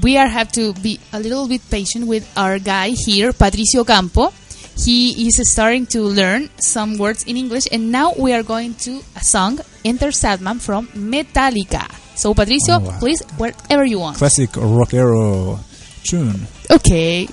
[0.02, 4.32] we are have to be a little bit patient with our guy here, Patricio Campo.
[4.76, 9.00] he is starting to learn some words in English, and now we are going to
[9.16, 11.88] a song, Enter Sandman from Metallica.
[12.14, 12.98] So, Patricio, Oh, wow.
[13.00, 14.18] please, wherever you want.
[14.18, 15.58] Classic rockero
[16.04, 16.46] tune.
[16.70, 17.26] Okay.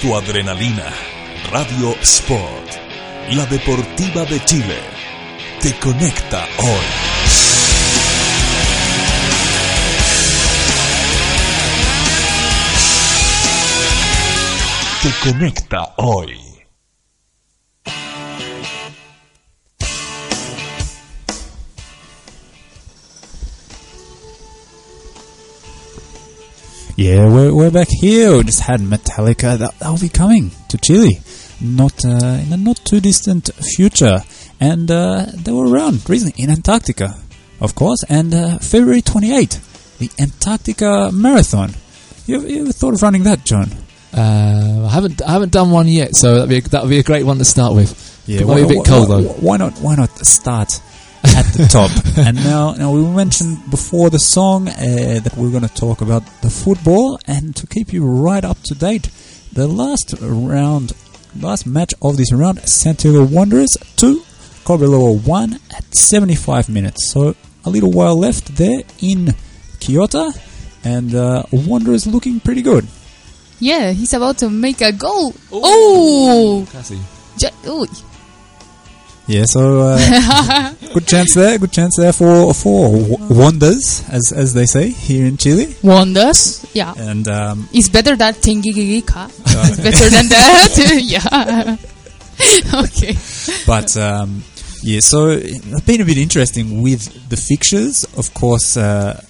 [0.00, 0.90] Tu adrenalina.
[1.50, 2.70] Radio Sport,
[3.32, 4.78] la deportiva de Chile,
[5.60, 6.86] te conecta hoy.
[15.02, 16.49] Te conecta hoy.
[27.00, 28.36] Yeah, we're, we're back here.
[28.36, 29.56] We just had Metallica.
[29.56, 31.20] That, that'll be coming to Chile,
[31.58, 34.18] not uh, in a not too distant future.
[34.60, 37.14] And uh, they were around recently in Antarctica,
[37.58, 38.04] of course.
[38.10, 39.60] And uh, February 28,
[39.98, 41.70] the Antarctica Marathon.
[42.26, 43.70] You, you ever thought of running that, John?
[44.12, 47.02] Uh, I haven't I haven't done one yet, so that'd be a, that'd be a
[47.02, 48.22] great one to start with.
[48.26, 49.28] Yeah, it might be a bit why, cold why, though.
[49.40, 49.78] Why not?
[49.78, 50.82] Why not start
[51.36, 51.90] at the top?
[52.18, 54.72] and now, now we mentioned before the song uh,
[55.22, 58.74] that we're going to talk about the football, and to keep you right up to
[58.74, 59.10] date,
[59.52, 60.92] the last round,
[61.38, 64.22] last match of this round, Santiago Wanderers two,
[64.64, 67.10] Cobreloa one at 75 minutes.
[67.10, 69.34] So a little while left there in
[69.80, 70.32] Quillota,
[70.84, 72.86] and uh, Wanderers looking pretty good.
[73.58, 75.34] Yeah, he's about to make a goal.
[75.52, 76.66] Oh!
[76.72, 76.98] Cassie.
[77.38, 77.86] Ja- oh.
[79.26, 81.56] Yeah, so uh, good chance there.
[81.58, 82.90] Good chance there for for
[83.30, 85.76] wonders, as as they say here in Chile.
[85.82, 86.66] Wonders.
[86.74, 86.94] Yeah.
[86.96, 89.30] And um, It's better than Tengigigika.
[89.70, 90.74] it's better than that.
[91.04, 91.76] yeah.
[92.82, 93.14] okay.
[93.66, 94.42] but um,
[94.82, 98.04] yeah, so it's been a bit interesting with the fixtures.
[98.16, 99.22] Of course, uh,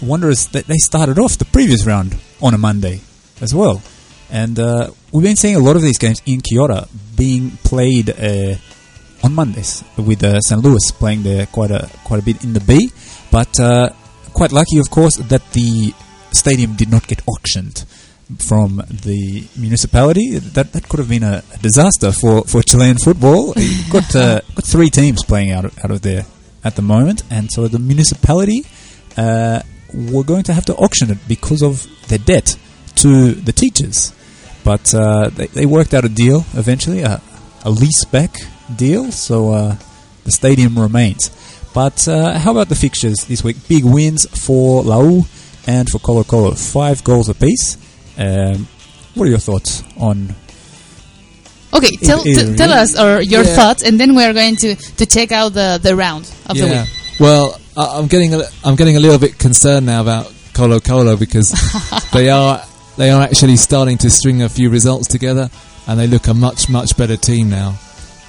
[0.00, 3.00] Wanderers they, they started off the previous round on a Monday
[3.40, 3.82] as well,
[4.30, 8.54] and uh, we've been seeing a lot of these games in Quillota being played uh,
[9.22, 10.62] on Mondays with uh, St.
[10.62, 12.90] Louis playing there quite a quite a bit in the B,
[13.30, 13.90] but uh,
[14.32, 15.92] quite lucky, of course, that the
[16.32, 17.84] stadium did not get auctioned
[18.38, 20.38] from the municipality.
[20.38, 23.54] That that could have been a, disaster for, for Chilean football.
[23.56, 26.26] You've got uh, got three teams playing out of, out of there
[26.64, 28.64] at the moment, and so the municipality
[29.16, 29.62] uh,
[29.94, 32.56] were going to have to auction it because of their debt
[32.96, 34.12] to the teachers.
[34.64, 37.22] But uh, they, they worked out a deal eventually, a,
[37.64, 38.36] a lease back
[38.76, 39.76] deal, so uh,
[40.24, 41.30] the stadium remains.
[41.74, 43.56] But uh, how about the fixtures this week?
[43.68, 45.24] Big wins for La U
[45.66, 47.76] and for Colo Colo, five goals apiece.
[48.18, 48.66] Um,
[49.14, 50.34] what are your thoughts on?
[51.72, 53.54] Okay, tell, either, t- tell us or your Yeah.
[53.54, 56.66] thoughts, and then we are going to, to check out the, the round of the
[56.66, 56.82] yeah.
[56.82, 56.90] week.
[57.20, 60.80] Well, I, I'm getting a, li- I'm getting a little bit concerned now about Colo
[60.80, 61.50] Colo because
[62.12, 62.62] they are
[62.96, 65.50] they are actually starting to string a few results together,
[65.86, 67.76] and they look a much much better team now.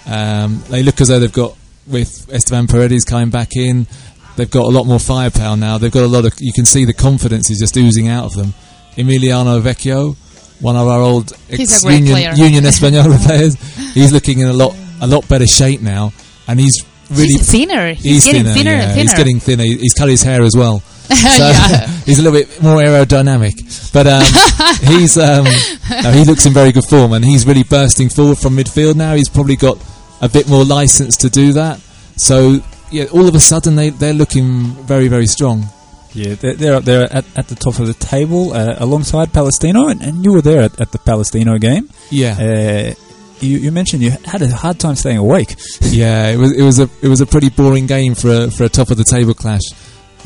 [0.10, 1.56] Um, they look as though they've got
[1.88, 3.88] with Esteban Paredes coming back in.
[4.36, 5.78] They've got a lot more firepower now.
[5.78, 6.34] They've got a lot of.
[6.40, 8.54] You can see the confidence is just oozing out of them.
[8.96, 10.16] Emiliano Vecchio,
[10.62, 12.32] one of our old great ex-Union player.
[12.36, 13.56] Union Española players,
[13.94, 16.12] he's looking in a lot a lot better shape now,
[16.48, 17.94] and he's really he's thinner.
[17.94, 18.82] He's, He's getting thinner, thinner, yeah.
[18.84, 19.02] and thinner.
[19.02, 19.64] He's getting thinner.
[19.64, 20.82] He's cut his hair as well.
[21.10, 21.16] So
[21.50, 21.88] Yeah.
[22.06, 23.92] he's a little bit more aerodynamic.
[23.92, 24.24] But um,
[24.94, 25.44] he's um,
[26.04, 29.16] no, he looks in very good form, and he's really bursting forward from midfield now.
[29.16, 29.78] He's probably got
[30.22, 31.80] a bit more license to do that.
[32.18, 32.60] So
[32.92, 35.66] yeah, all of a sudden they they're looking very very strong.
[36.14, 39.90] Yeah, they're, they're up there at, at the top of the table uh, alongside Palestino,
[39.90, 41.88] and, and you were there at, at the Palestino game.
[42.10, 42.94] Yeah, Uh,
[43.42, 45.56] you, you mentioned you had a hard time staying awake.
[45.82, 46.28] yeah.
[46.30, 48.70] It was it was a it was a pretty boring game for a, for a
[48.70, 49.62] top of the table clash.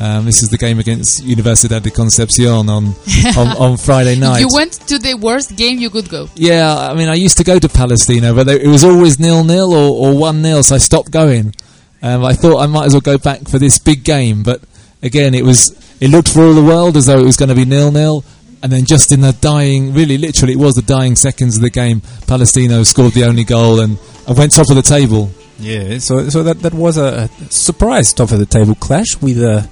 [0.00, 2.86] Um, this is the game against Universidad de Concepcion on
[3.36, 4.40] on, on Friday night.
[4.40, 6.28] You went to the worst game you could go.
[6.34, 9.44] Yeah, I mean, I used to go to Palestina, but they, it was always nil
[9.44, 11.54] nil or, or one nil, so I stopped going.
[12.02, 14.60] Um, I thought I might as well go back for this big game, but
[15.02, 15.70] again, it was
[16.00, 18.24] it looked for all the world as though it was going to be nil nil,
[18.64, 21.70] and then just in the dying, really, literally, it was the dying seconds of the
[21.70, 25.30] game, Palestino scored the only goal and, and went top of the table.
[25.58, 29.40] Yeah, so so that that was a, a surprise top of the table clash with
[29.40, 29.62] uh,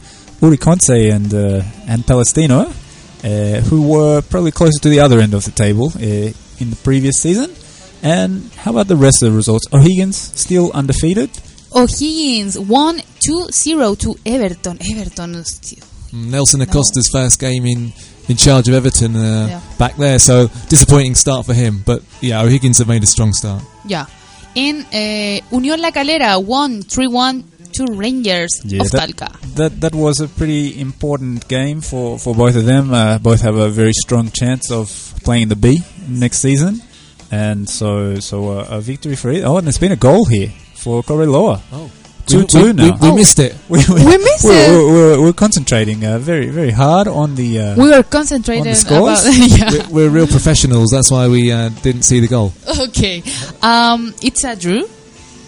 [0.43, 2.61] Uri Conce and uh, and Palestino,
[3.25, 6.01] uh, who were probably closer to the other end of the table uh,
[6.63, 7.51] in the previous season.
[8.03, 9.65] And how about the rest of the results?
[9.73, 11.31] O'Higgins still undefeated.
[11.75, 14.79] O'Higgins won 2-0 to Everton.
[14.91, 15.45] Everton.
[15.45, 16.65] still- Mm, Nelson No.
[16.65, 17.91] Acosta's first game in,
[18.29, 19.61] in charge of Everton uh, Yeah.
[19.79, 21.83] back there, so disappointing start for him.
[21.87, 23.63] But yeah, O'Higgins have made a strong start.
[23.87, 24.05] Yeah.
[24.55, 27.45] And uh, Unión La Calera won 3-1
[27.87, 29.55] to Rangers Yeah, of that- Talca.
[29.57, 32.93] That that was a pretty important game for, for both of them.
[32.93, 34.89] Uh, both have a very strong chance of
[35.25, 36.81] playing the B next season,
[37.31, 39.45] and so so uh, a victory for it.
[39.45, 41.61] Oh, and there's been a goal here for Cobreloa.
[41.73, 41.91] Oh.
[42.25, 42.85] Two we, two we, now.
[42.85, 43.17] we, we Oh.
[43.17, 43.55] missed it.
[43.69, 44.71] we, We missed we're, it.
[44.71, 47.59] We're, we're, we're concentrating uh, very very hard on the.
[47.59, 49.27] Uh, We were concentrated On the scores?
[49.27, 49.37] about.
[49.59, 49.89] yeah.
[49.91, 50.91] We're, we're real professionals.
[50.93, 52.53] That's why we uh, didn't see the goal.
[52.89, 53.23] Okay.
[53.61, 54.89] Um, it's a drew.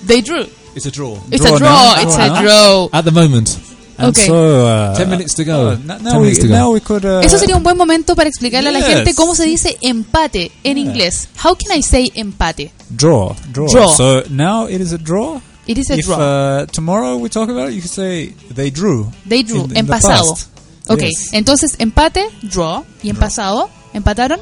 [0.05, 0.45] They drew.
[0.75, 1.68] It's a draw It's Draw a draw.
[1.68, 2.03] now.
[2.03, 2.43] It's Draw a now.
[2.43, 2.89] draw.
[2.93, 3.59] at the moment.
[3.97, 4.27] and okay.
[4.27, 5.68] so, uh, Ten minutes to go.
[5.70, 6.55] uh, now, now Ten we, minutes to go.
[6.55, 7.05] now we could.
[7.05, 10.51] Uh, Eso sería un buen momento para explicarle a la gente cómo se dice empate
[10.64, 11.29] en inglés.
[11.43, 12.72] How can I say empate?
[12.95, 13.68] draw, draw.
[13.68, 13.89] Draw.
[13.95, 15.41] So now it is a draw.
[15.66, 16.18] It is a if draw.
[16.18, 19.11] Uh, tomorrow we talk about it, you could say they drew.
[19.27, 19.64] They drew.
[19.64, 20.31] in- in en the pasado.
[20.35, 20.49] past.
[20.89, 21.33] Ok, Yes.
[21.33, 22.83] entonces empate, draw.
[23.03, 24.41] Y en pasado, empataron,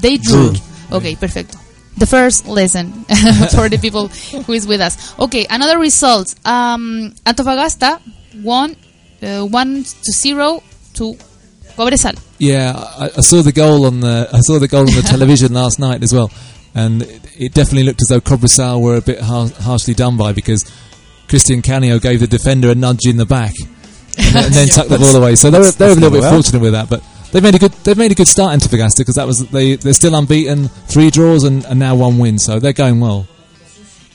[0.00, 0.50] they drew.
[0.52, 0.60] Drew.
[0.90, 1.58] Ok, perfecto.
[1.96, 2.92] The first lesson
[3.54, 4.08] for the people
[4.46, 5.18] who is with us.
[5.18, 6.34] Okay, another result.
[6.44, 8.00] Um, Antofagasta
[8.42, 8.76] won
[9.22, 10.62] uh, 1 to 0
[10.94, 11.14] to
[11.76, 12.18] Cobresal.
[12.38, 15.52] Yeah, I, I saw the goal on the I saw the goal on the television
[15.52, 16.30] last night as well,
[16.74, 20.32] and it, it definitely looked as though Cobresal were a bit har- harshly done by
[20.32, 20.64] because
[21.28, 23.54] Christian Canio gave the defender a nudge in the back
[24.18, 25.34] and, then- and then tucked the ball away.
[25.36, 26.32] So they were, they were a little bit bad.
[26.32, 27.02] fortunate with that, but
[27.32, 29.74] they've made a good they've made a good start in Antofagasta because that was they
[29.76, 33.26] they're still unbeaten, three draws and, and now one win, so they're going well.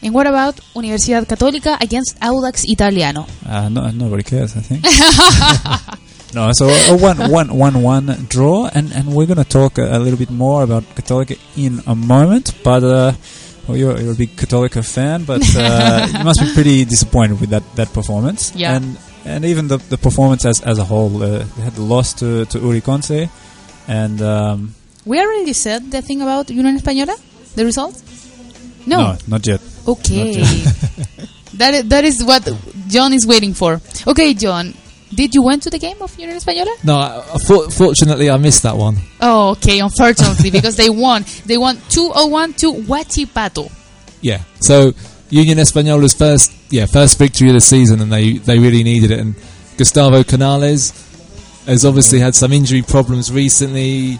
[0.01, 3.25] And what about Universidad Católica against Audax Italiano?
[3.45, 4.83] Uh, no, nobody cares, I think.
[6.35, 9.97] no, so a one, one, one, one draw, and, and we're going to talk a,
[9.97, 12.53] a little bit more about Católica in a moment.
[12.63, 13.13] But uh,
[13.67, 17.49] well, you're, you're a big Católica fan, but uh, you must be pretty disappointed with
[17.49, 18.55] that, that performance.
[18.55, 18.75] Yeah.
[18.75, 18.97] And
[19.27, 22.45] and even the, the performance as as a whole, uh, they had the loss to
[22.45, 23.29] to Uri Conce,
[23.87, 24.73] and um,
[25.05, 27.15] We already said the thing about Unión Española?
[27.55, 27.95] The result?
[28.85, 28.97] No.
[28.99, 29.61] no, not yet.
[29.87, 30.33] Okay.
[31.55, 32.43] that, is, that is what
[32.87, 33.81] John is waiting for.
[34.05, 34.73] Okay, John.
[35.13, 36.71] Did you went to the game of Unión Española?
[36.83, 38.97] No, I, I, for- fortunately I missed that one.
[39.21, 41.23] Oh, okay, unfortunately, because they won.
[41.45, 43.71] They won 201 to Huachipato.
[44.19, 44.41] Yeah.
[44.59, 44.93] So
[45.29, 49.19] Union Española's first, yeah, first victory of the season, and they they really needed it.
[49.19, 49.35] And
[49.77, 50.91] Gustavo Canales
[51.65, 54.19] has obviously had some injury problems recently.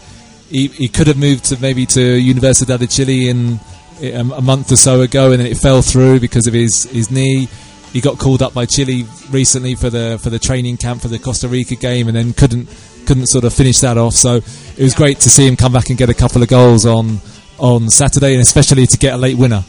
[0.49, 3.59] He, he could have moved to maybe to Universidad de Chile in
[4.01, 6.83] eh, a, a month or so ago, and then it fell through because of his,
[6.83, 7.47] his knee.
[7.93, 11.19] He got called up by Chile recently for the for the training camp for the
[11.19, 12.67] Costa Rica game, and then couldn't
[13.05, 14.13] couldn't sort of finish that off.
[14.13, 16.85] So it was great to see him come back and get a couple of goals
[16.85, 17.19] on
[17.59, 19.63] on Saturday, and especially to get a late winner.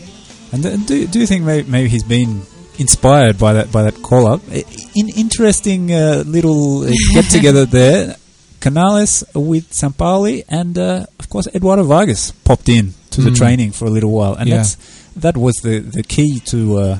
[0.52, 2.42] And do do you think maybe, maybe he's been
[2.78, 4.40] inspired by that by that call up?
[4.50, 8.16] I- In interesting uh, little uh, get together there.
[8.60, 13.36] Canales with Sampaoli and uh, of course Eduardo Vargas popped in to the Mm.
[13.36, 14.56] training for a little while, and Yeah.
[14.56, 14.76] that's
[15.16, 16.98] that was the the key to uh,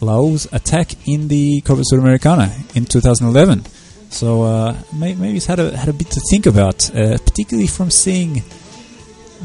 [0.00, 3.64] La U's attack in the Copa Sudamericana in 2011.
[4.08, 7.66] So uh, may, maybe he's had a had a bit to think about, uh, particularly
[7.68, 8.42] from seeing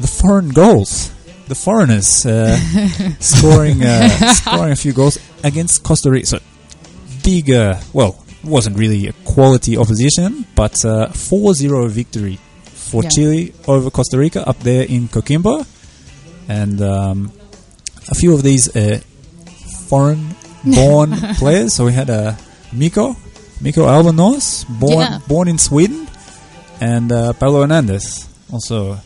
[0.00, 1.10] the foreign goals,
[1.52, 2.56] the foreigners uh,
[3.20, 4.08] scoring uh,
[4.40, 6.26] scoring a few goals against Costa Rica.
[6.26, 6.38] So
[7.22, 8.12] big, uh, well,
[8.44, 13.08] wasn't really a quality opposition, but uh, 4-0 victory for Yeah.
[13.14, 15.64] Chile over Costa Rica up there in Coquimbo,
[16.48, 17.32] and um,
[18.10, 19.00] a few of these uh,
[19.88, 21.74] foreign-born players.
[21.74, 22.34] So we had uh,
[22.72, 23.14] Miko,
[23.60, 25.18] Miko Albornoz, born Yeah.
[25.28, 26.08] born in Sweden,
[26.80, 28.98] and uh, Pablo Hernandez, also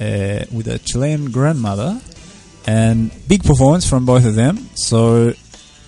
[0.00, 2.00] uh, with a Chilean grandmother,
[2.66, 4.68] and big performance from both of them.
[4.74, 5.32] So,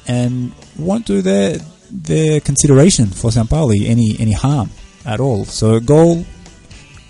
[0.07, 1.59] and won't do their
[1.91, 4.71] their consideration for Sampaoli any any harm
[5.05, 5.45] at all.
[5.45, 6.25] So goal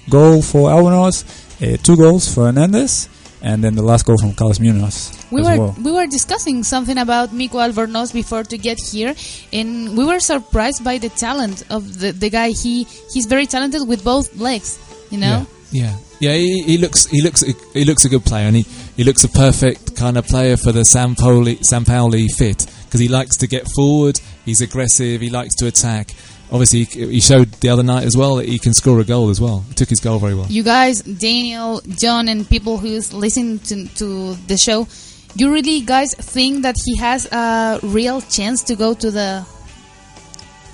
[0.08, 1.24] goal for Albornoz,
[1.62, 3.08] uh, two goals for Hernandez,
[3.42, 5.76] and then the last goal from Carlos Munoz We as were well.
[5.82, 9.14] we were discussing something about Miko Albornoz before to get here,
[9.52, 12.50] and we were surprised by the talent of the, the guy.
[12.50, 14.78] He he's very talented with both legs.
[15.10, 15.46] You know.
[15.70, 15.96] Yeah, yeah.
[16.18, 18.62] He, he looks he looks he looks a good player, and he,
[18.96, 23.08] he looks a perfect kind of player for the Sampaoli San Pauli fit because he
[23.08, 24.18] likes to get forward.
[24.44, 25.20] He's aggressive.
[25.20, 26.14] He likes to attack.
[26.50, 29.30] Obviously, he he showed the other night as well that he can score a goal
[29.30, 29.60] as well.
[29.68, 30.46] He took his goal very well.
[30.48, 34.86] You guys, Daniel, John, and people who's listening to, to the show,
[35.34, 39.44] you really guys think that he has a real chance to go to the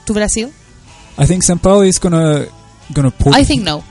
[0.06, 0.52] to Brazil?
[1.18, 2.46] I think Sampaoli is gonna
[2.92, 3.34] gonna put.
[3.34, 3.82] I think no.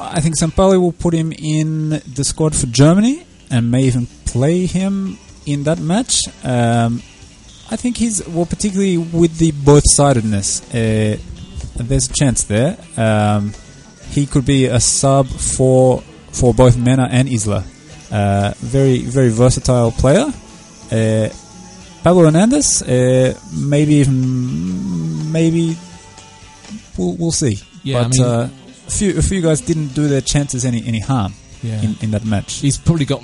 [0.00, 4.66] I think Sampaoli will put him in the squad for Germany and may even play
[4.66, 6.20] him in that match.
[6.44, 7.02] Um,
[7.70, 10.62] I think he's well, particularly with the both-sidedness.
[10.74, 11.16] Uh,
[11.76, 12.76] there's a chance there.
[12.96, 13.52] Um,
[14.10, 16.00] he could be a sub for
[16.32, 17.64] for both Mena and Isla.
[18.10, 20.26] Uh, very very versatile player.
[20.90, 21.28] Uh,
[22.02, 25.76] Pablo Hernandez, uh, maybe even maybe
[26.96, 27.58] we'll, we'll see.
[27.82, 28.48] Yeah, I mean- uh,
[28.88, 31.32] a few a few guys didn't do their chances any any harm
[31.62, 32.54] Yeah, in, in that match.
[32.64, 33.22] he's probably got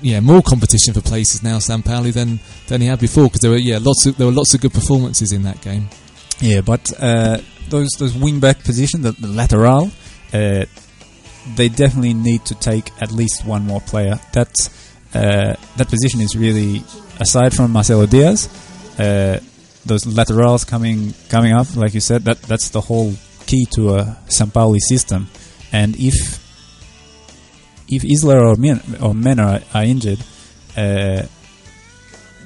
[0.00, 2.38] yeah more competition for places now, Sampaoli than
[2.68, 4.72] than he had before because there were yeah lots of there were lots of good
[4.72, 5.88] performances in that game.
[6.40, 7.38] Yeah, but uh,
[7.68, 9.90] those those wing back positions, the, the lateral,
[10.32, 10.64] uh,
[11.56, 14.18] they definitely need to take at least one more player.
[14.32, 14.54] That
[15.14, 16.82] uh, that position is really
[17.20, 18.48] aside from Marcelo Diaz,
[18.98, 19.38] uh,
[19.86, 23.14] those laterals coming coming up, like you said, that that's the whole
[23.52, 25.28] key to a Sampaoli system.
[25.72, 26.16] And if
[27.88, 30.20] if Isla or Men, or are, are injured,
[30.76, 31.22] uh,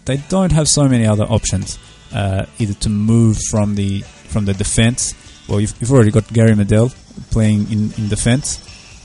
[0.04, 1.78] they don't have so many other options.
[2.12, 4.00] Uh, either to move from the
[4.32, 5.14] from the defense.
[5.48, 6.94] Well, you've, you've already got Gary Medel
[7.30, 8.58] playing in in defense,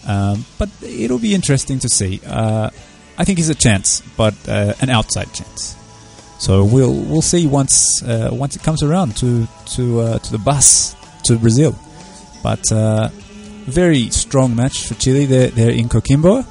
[0.07, 2.21] um, but it'll be interesting to see.
[2.25, 2.69] Uh,
[3.17, 5.75] I think it's a chance, but uh, an outside chance.
[6.39, 10.39] So we'll we'll see once uh, once it comes around to to uh, to the
[10.39, 10.95] bus
[11.25, 11.75] to Brazil.
[12.43, 13.09] But uh,
[13.65, 15.25] very strong match for Chile.
[15.25, 16.45] They're, they're in Coquimbo.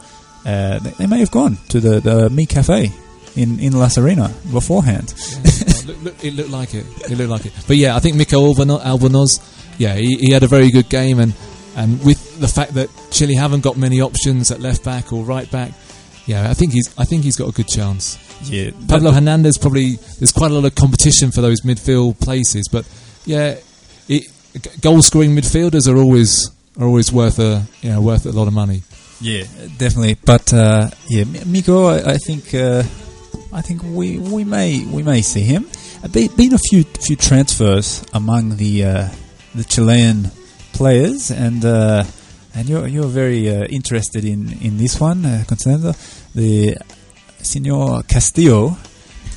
[0.46, 2.90] Uh, they, they may have gone to the the Mi Cafe
[3.36, 5.14] in in La Serena beforehand.
[6.22, 6.86] It looked like it.
[7.10, 7.52] It looked like it.
[7.66, 9.40] But yeah, I think Miko Albano- Albornoz,
[9.78, 11.34] yeah, he, he had a very good game, and
[11.76, 15.50] and with the fact that Chile haven't got many options at left back or right
[15.50, 15.72] back,
[16.26, 18.18] yeah, I think he's I think he's got a good chance.
[18.48, 22.88] Yeah, Pablo Hernandez probably there's quite a lot of competition for those midfield places, but
[23.26, 23.56] yeah,
[24.08, 24.30] it,
[24.80, 28.54] goal scoring midfielders are always are always worth a you know worth a lot of
[28.54, 28.82] money.
[29.20, 29.44] Yeah,
[29.76, 30.14] definitely.
[30.24, 32.82] But uh, yeah, M- Miko, I, I think uh,
[33.52, 35.66] I think we we may we may see him.
[36.02, 39.08] Uh, been a few few transfers among the uh,
[39.54, 40.30] the Chilean
[40.72, 42.04] players, and uh,
[42.54, 45.94] and you're you're very uh, interested in in this one, uh, Constanza.
[46.34, 46.76] The
[47.42, 48.76] Senor Castillo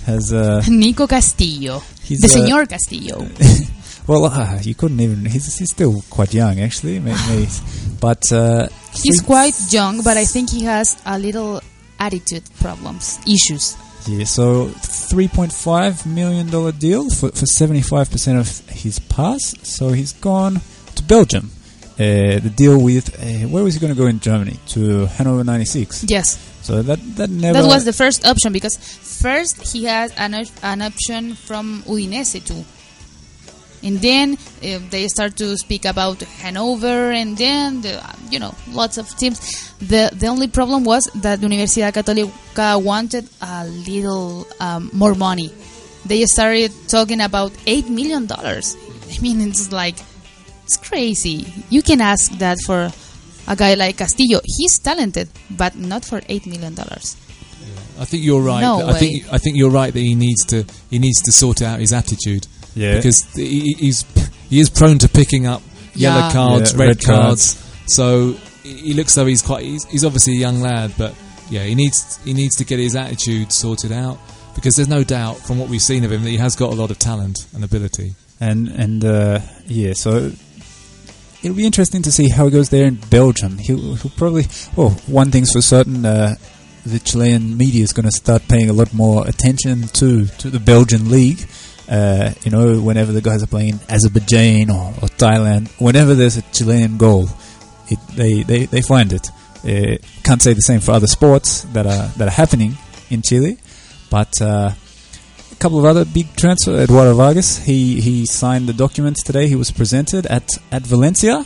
[0.05, 1.82] has uh, Nico Castillo.
[2.03, 3.28] he's the Señor Castillo.
[4.08, 5.26] well, uh, you couldn't even.
[5.26, 6.99] He's, he's still quite young, actually.
[7.99, 11.62] But uh, He's quite young, but I think he has a little
[11.99, 13.76] attitude problems, issues.
[14.08, 18.99] Yeah, so three point five million dollar deal for for seventy five percent of his
[18.99, 19.56] pass.
[19.64, 20.60] So he's gone
[20.95, 21.51] to Belgium.
[21.93, 25.43] Uh, the deal with uh, where was he going to go in Germany to Hanover
[25.45, 26.04] ninety six.
[26.08, 28.76] Yes, So that that never that was the first option because
[29.22, 30.34] first he has an,
[30.64, 32.66] an option from Udinese too.
[33.84, 38.98] And then uh, they start to speak about Hanover, and then the, you know lots
[38.98, 39.40] of teams.
[39.80, 45.52] the The only problem was that Universidad Católica wanted a little um, more money.
[46.06, 48.78] They started talking about eight million dollars.
[49.12, 49.96] I mean, it's like
[50.64, 51.46] it's crazy.
[51.70, 52.92] You can ask that for
[53.48, 54.40] a guy like Castillo.
[54.44, 57.18] He's talented, but not for eight million dollars.
[58.00, 58.62] I think you're right.
[58.62, 61.62] No I think I think you're right that he needs to he needs to sort
[61.62, 64.05] out his attitude yeah because he, he's
[64.49, 65.61] he is prone to picking up
[65.95, 66.32] yellow Yeah.
[66.32, 67.57] cards, Yeah, red, red cards.
[67.88, 71.13] So he he looks though he's quite he's, he's obviously a young lad, but
[71.49, 74.17] yeah, he needs he needs to get his attitude sorted out
[74.55, 76.76] because there's no doubt from what we've seen of him that he has got a
[76.76, 78.13] lot of talent and ability.
[78.39, 80.32] and and uh, yeah, so
[81.41, 83.57] it'll be interesting to see how it goes there in Belgium.
[83.57, 84.45] He'll, he'll probably
[84.76, 86.05] well, one thing's for certain.
[86.05, 86.36] Uh,
[86.86, 90.59] the Chilean media is going to start paying a lot more attention to, to the
[90.59, 91.39] Belgian league.
[91.90, 96.42] Uh, you know, whenever the guys are playing Azerbaijan or, or Thailand, whenever there's a
[96.54, 97.28] Chilean goal,
[97.90, 99.28] it, they, they, they find it.
[99.66, 102.78] Uh, can't say the same for other sports that are that are happening
[103.10, 103.58] in Chile,
[104.10, 104.72] but uh,
[105.52, 106.82] a couple of other big transfer.
[106.82, 109.48] Eduardo Vargas, he he signed the documents today.
[109.48, 111.46] He was presented at at Valencia.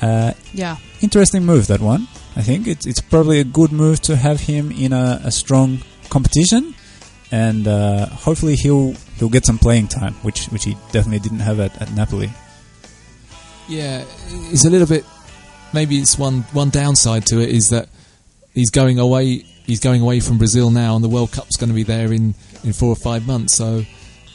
[0.00, 0.76] Uh, Yeah.
[1.00, 2.06] interesting move that one.
[2.36, 5.78] I think it's it's probably a good move to have him in a, a strong
[6.10, 6.74] competition,
[7.32, 11.60] and uh, hopefully he'll he'll get some playing time, which which he definitely didn't have
[11.60, 12.30] at, at Napoli.
[13.68, 14.04] Yeah,
[14.50, 15.04] it's a little bit.
[15.72, 17.88] Maybe it's one one downside to it is that
[18.54, 19.44] he's going away.
[19.66, 22.34] He's going away from Brazil now, and the World Cup's going to be there in,
[22.62, 23.54] in four or five months.
[23.54, 23.84] So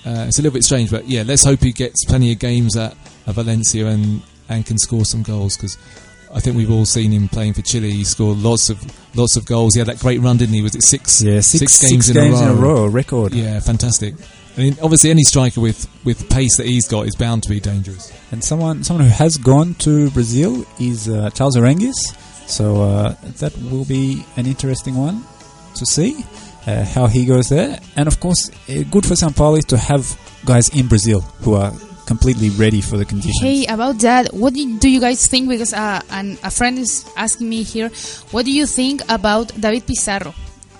[0.05, 2.75] uh, it's a little bit strange, but yeah, let's hope he gets plenty of games
[2.75, 2.91] at,
[3.27, 5.77] at Valencia and and can score some goals because
[6.33, 7.91] I think we've all seen him playing for Chile.
[7.91, 8.79] He scored lots of
[9.15, 9.73] lots of goals.
[9.75, 10.61] He had that great run, didn't he?
[10.61, 11.21] Was it six?
[11.21, 12.51] Yeah, six, games, six in, games a row.
[12.51, 13.33] in a row, record.
[13.33, 14.15] Yeah, fantastic.
[14.57, 17.59] I mean, obviously, any striker with with pace that he's got is bound to be
[17.59, 18.11] dangerous.
[18.31, 21.95] And someone someone who has gone to Brazil is uh, Charles Aránguiz.
[22.47, 25.23] So uh, that will be an interesting one
[25.75, 26.25] to see
[26.67, 27.79] uh, how he goes there.
[27.95, 31.71] And of course, uh, good for Sampaoli to have guys in Brazil who are
[32.11, 33.39] completely ready for the conditions.
[33.41, 35.47] Hey, about that, what do do you guys think?
[35.47, 37.89] Because uh, an, a friend is asking me here,
[38.35, 40.33] what do you think about David Pizarro?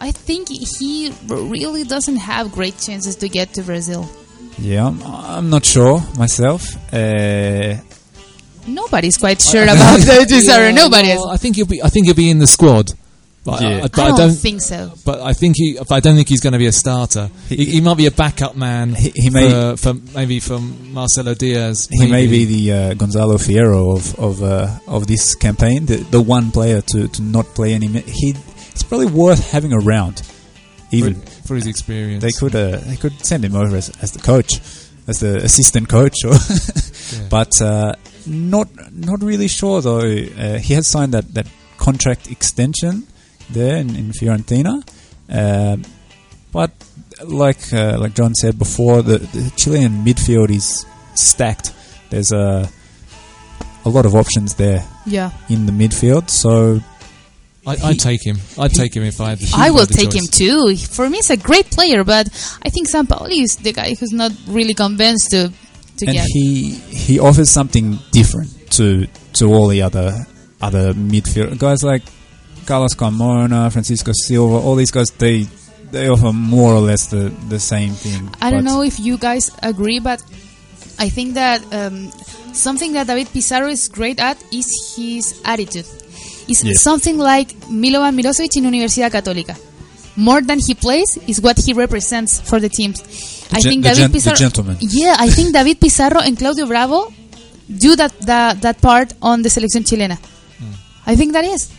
[0.08, 4.04] I think he really doesn't have great chances to get to Brazil.
[4.60, 6.76] Yeah, I'm, I'm not sure myself.
[6.92, 7.80] Uh,
[8.68, 10.68] Nobody's quite sure about David Pizarro.
[10.68, 11.36] Yeah, Nobody well, is.
[11.36, 11.82] I think he'll be.
[11.82, 12.92] I think he'll be in the squad.
[13.44, 13.70] But, Yeah.
[13.70, 14.92] I, but I I don't, don't think so.
[15.04, 15.76] But I think he.
[15.78, 17.30] But I don't think he's going to be a starter.
[17.50, 18.94] He, he might be a backup man.
[18.94, 21.88] He- he may- for, for maybe from Marcelo Diaz.
[21.92, 26.22] He may be the uh, Gonzalo Fierro of of uh, of this campaign, the, the
[26.22, 27.88] one player to, to not play any.
[27.88, 28.36] He
[28.72, 30.22] it's probably worth having around.
[30.92, 32.22] Even for, for his experience.
[32.24, 34.60] they could uh, they could send him over as, as the coach,
[35.08, 36.34] as the assistant coach, or
[37.14, 37.28] Yeah.
[37.30, 37.94] but uh,
[38.28, 40.00] not not really sure though.
[40.02, 43.08] Uh, he has signed that, that contract extension
[43.54, 44.84] there in, in Fiorentina,
[45.30, 45.84] um,
[46.52, 46.72] but
[47.24, 50.86] like uh, like John said before, the, the Chilean midfield is
[51.16, 51.74] stacked.
[52.10, 52.70] There's a
[53.86, 55.32] a lot of options there Yeah.
[55.50, 56.82] in the midfield, so
[57.66, 58.38] I, I'd take him.
[58.58, 59.42] I'd take him if I had.
[59.42, 60.22] if I I will the take choice.
[60.22, 60.76] him too.
[60.78, 62.28] For me, he's a great player, but
[62.64, 65.52] I think Sampaoli is the guy who's not really convinced to
[65.98, 66.26] to and get.
[66.28, 70.26] he he offers something different to to all the other
[70.62, 72.04] other midfield guys like
[72.66, 75.10] Carlos Carmona, Francisco Silva, all these guys.
[75.18, 75.48] They
[75.92, 78.30] they offer more or less the the same thing.
[78.42, 80.22] I don't know if you guys agree, but
[81.00, 82.12] I think that um,
[82.54, 85.86] something that David Pizarro is great at is his attitude.
[86.48, 86.82] It's Yes.
[86.82, 89.56] something like Milovan Mirosevic in Universidad Católica.
[90.18, 93.00] More than he plays is what he represents for the teams.
[93.54, 94.36] I think David Pizarro.
[94.36, 94.78] gentleman.
[94.82, 97.12] Yeah, I think David Pizarro and Claudio Bravo
[97.70, 100.18] do that that, that part on the selección chilena.
[101.06, 101.70] I think that is.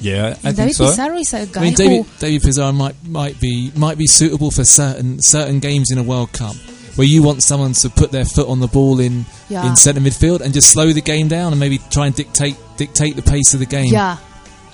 [0.00, 0.86] Yeah, I David so.
[0.86, 4.06] Pizarro is a guy I mean, David, who David Pizarro might might be might be
[4.06, 6.56] suitable for certain certain games in a World Cup
[6.96, 9.66] where you want someone to put their foot on the ball in Yeah.
[9.68, 13.14] in centre midfield and just slow the game down and maybe try and dictate dictate
[13.16, 13.92] the pace of the game.
[13.92, 14.16] Yeah,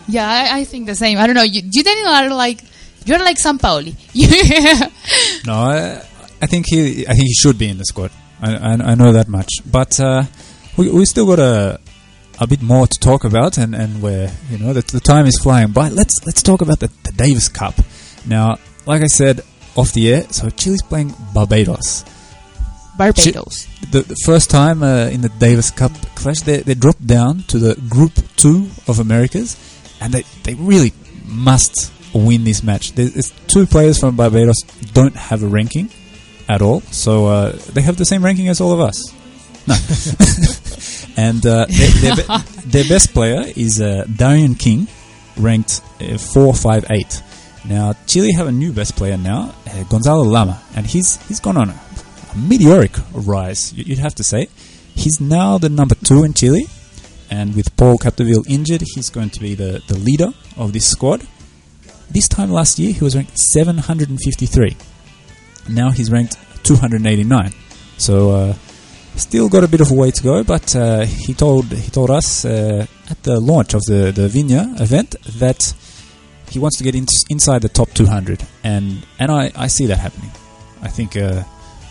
[0.08, 1.18] yeah, I, I think the same.
[1.18, 1.42] I don't know.
[1.42, 2.60] You, you Daniel are like
[3.04, 3.94] you're like Sampaoli.
[5.46, 6.02] No, I,
[6.42, 8.10] I think he I think he should be in the squad.
[8.40, 10.24] I, I, I know that much, but uh,
[10.76, 11.80] we we still got a
[12.38, 15.38] a bit more to talk about, and, and where you know the, the time is
[15.42, 15.88] flying by.
[15.88, 17.74] Let's let's talk about the, the Davis Cup
[18.26, 18.56] now.
[18.86, 19.40] Like I said
[19.76, 22.04] off the air, so Chile's playing Barbados.
[22.96, 23.66] Barbados.
[23.90, 27.58] The, the first time uh, in the Davis Cup clash, they, they dropped down to
[27.58, 29.56] the Group Two of Americas,
[30.00, 30.92] and they they really
[31.24, 32.92] must win this match.
[32.92, 34.56] There's two players from Barbados
[34.92, 35.90] don't have a ranking
[36.48, 39.12] at all, so uh, they have the same ranking as all of us.
[39.66, 39.74] No,
[41.16, 44.86] and uh, their, their, be- their best player is uh, Darian King,
[45.36, 47.22] ranked uh, four five eight.
[47.64, 51.56] Now Chile have a new best player now, uh, Gonzalo Lama, and he's he's gone
[51.56, 51.80] on a,
[52.32, 53.72] a meteoric rise.
[53.74, 54.48] You'd have to say
[54.94, 56.66] he's now the number two in Chile,
[57.30, 61.26] and with Paul Capdeville injured, he's going to be the, the leader of this squad.
[62.10, 64.76] This time last year, he was ranked 753.
[65.70, 67.52] Now he's ranked 289.
[67.98, 68.54] So uh,
[69.16, 70.44] still got a bit of a way to go.
[70.44, 74.80] But uh, he told he told us uh, at the launch of the the Viña
[74.80, 75.74] event that
[76.50, 79.98] he wants to get in, inside the top 200, and and I, I see that
[79.98, 80.30] happening.
[80.82, 81.16] I think.
[81.16, 81.42] Uh,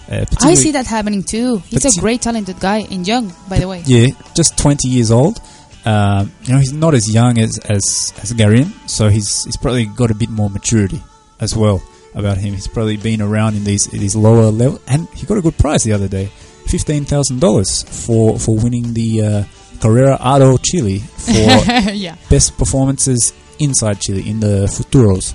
[0.09, 1.57] uh, I see that happening too.
[1.65, 3.81] He's a great, talented guy and young, by the way.
[3.87, 5.39] yeah, just 20 years old.
[5.83, 9.85] Um, you know, he's not as young as as, as Garin, so he's he's probably
[9.85, 11.01] got a bit more maturity
[11.39, 11.81] as well
[12.13, 12.53] about him.
[12.53, 15.83] He's probably been around in these these lower level, and he got a good prize
[15.83, 16.31] the other day,
[16.65, 19.43] fifteen thousand dollars for for winning the uh,
[19.79, 21.31] Carrera Aro Chile for
[21.91, 22.15] yeah.
[22.29, 25.33] best performances inside Chile in the Futuros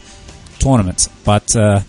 [0.58, 1.08] tournaments.
[1.24, 1.80] But uh,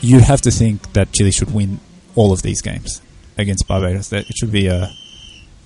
[0.00, 1.80] you have to think that Chile should win
[2.14, 3.00] all of these games
[3.38, 4.08] against Barbados.
[4.10, 4.90] That it should be a,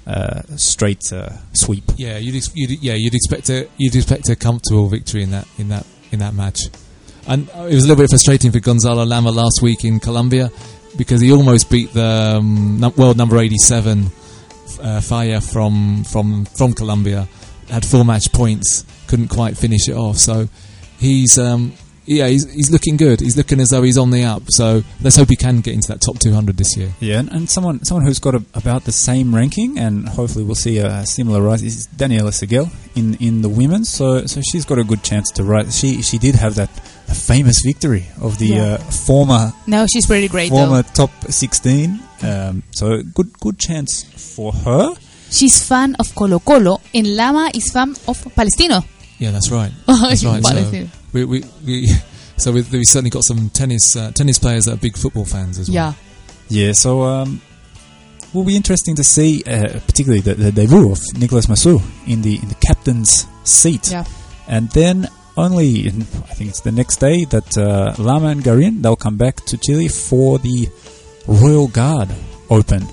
[0.07, 1.85] a straight uh, sweep.
[1.97, 5.47] Yeah, you'd, ex- you'd yeah you'd expect a you'd expect a comfortable victory in that
[5.59, 6.61] in that in that match,
[7.27, 10.51] and uh, it was a little bit frustrating for Gonzalo Lama last week in Colombia
[10.97, 14.07] because he almost beat the um, world number eighty seven
[14.83, 17.29] uh, Falla from from from Colombia,
[17.69, 20.17] had four match points, couldn't quite finish it off.
[20.17, 20.49] So
[20.99, 21.73] he's um,
[22.05, 23.21] yeah he's he's looking good.
[23.21, 24.43] He's looking as though he's on the up.
[24.49, 26.91] So let's hope he can get into that top two hundred this year.
[27.01, 30.55] Yeah, and, and someone someone who's got a, about the same ranking, and hopefully we'll
[30.55, 33.89] see a similar rise is Daniela Seguel in in the women's.
[33.89, 35.79] So so she's got a good chance to rise.
[35.79, 36.71] She she did have that
[37.15, 38.63] famous victory of the Yeah.
[38.75, 41.07] uh, former No, she's pretty great former though.
[41.07, 42.01] top 16.
[42.23, 44.03] Um, so good good chance
[44.35, 44.95] for her.
[45.31, 48.83] She's fan of Colo Colo, and Lama is fan of Palestino.
[49.19, 49.73] Yeah, that's right.
[49.87, 50.45] That's right.
[50.45, 51.89] So we, we, we
[52.37, 55.59] so we, we certainly got some tennis uh, tennis players that are big football fans
[55.59, 55.75] as well.
[55.75, 56.67] Yeah.
[56.67, 57.41] Yeah, so um,
[58.33, 62.37] will be interesting to see, uh, particularly the, the debut of Nicolas Massú in the
[62.37, 63.91] in the captain's seat.
[63.91, 64.05] Yeah.
[64.49, 68.83] And then only, in, I think it's the next day that uh, Lama and Garin
[68.83, 70.69] they'll come back to Chile for the
[71.27, 72.09] Royal Guard
[72.51, 72.87] Open,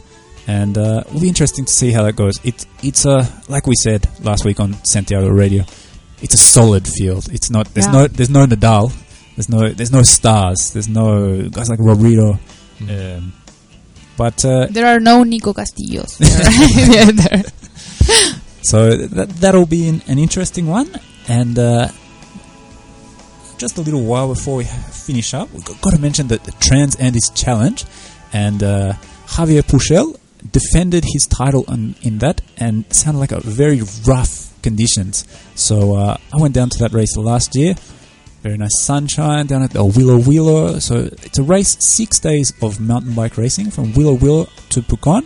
[0.48, 2.39] and uh, will be interesting to see how that goes.
[2.44, 5.64] It it's a like we said last week on Santiago Radio.
[6.22, 7.28] it's a solid field.
[7.32, 7.91] It's not there's Yeah.
[7.94, 8.91] no there's no Nadal,
[9.36, 12.39] there's no there's no stars, there's no guys like Robredo,
[12.89, 13.34] um,
[14.18, 16.18] but uh, There are no Nico Castillos.
[16.20, 17.12] There.
[17.22, 17.44] There.
[18.64, 20.89] So that that'll be an, an interesting one.
[21.28, 21.88] And uh,
[23.64, 26.97] just a little while before we finish up, we've got, to mention that the Trans
[26.97, 27.86] Andes Challenge,
[28.34, 28.91] and uh,
[29.26, 30.20] Javier Puschel
[30.51, 35.26] defended his title on, in that, and sounded like a very rough conditions.
[35.55, 37.76] So uh, I went down to that race last year.
[38.41, 40.82] Very nice sunshine down at the Huilo Huilo.
[40.82, 45.26] So it's a race six days of mountain bike racing from Huilo Huilo to Pucon,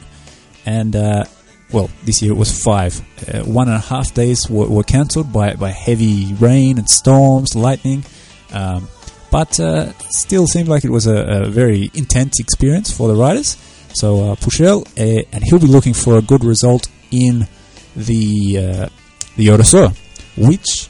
[0.64, 1.24] and uh,
[1.72, 3.02] well, this year it was five.
[3.28, 7.56] Uh, one and a half days were, were cancelled by, by heavy rain and storms,
[7.56, 8.06] lightning.
[8.54, 8.88] Um,
[9.32, 13.58] but uh, still seemed like it was a, a very intense experience for the riders.
[13.94, 17.48] So uh, Puschel, uh, and he'll be looking for a good result in
[17.96, 18.90] the uh,
[19.36, 19.96] the Odesur,
[20.38, 20.88] which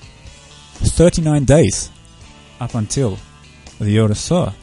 [0.79, 1.89] 39 days
[2.59, 3.17] up until
[3.79, 4.53] the Odesur.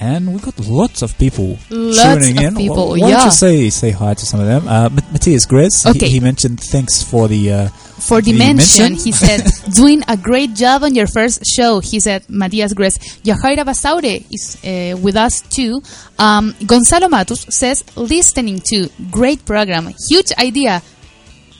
[0.00, 2.56] And we got lots of people Lots tuning in.
[2.56, 3.24] people, Why, why don't yeah.
[3.26, 4.66] you say say hi to some of them?
[4.68, 6.06] Uh, Mat- Matthias Grez, Okay.
[6.06, 7.68] he, he mentioned thanks for the uh,
[8.08, 9.04] For the Dimension, mention.
[9.06, 11.80] he said, doing a great job on your first show.
[11.80, 12.98] He said, Matias Grez.
[13.22, 15.80] Yahaira Basaure is uh, with us too.
[16.18, 20.82] Um, Gonzalo Matus says, listening to, great program, huge idea.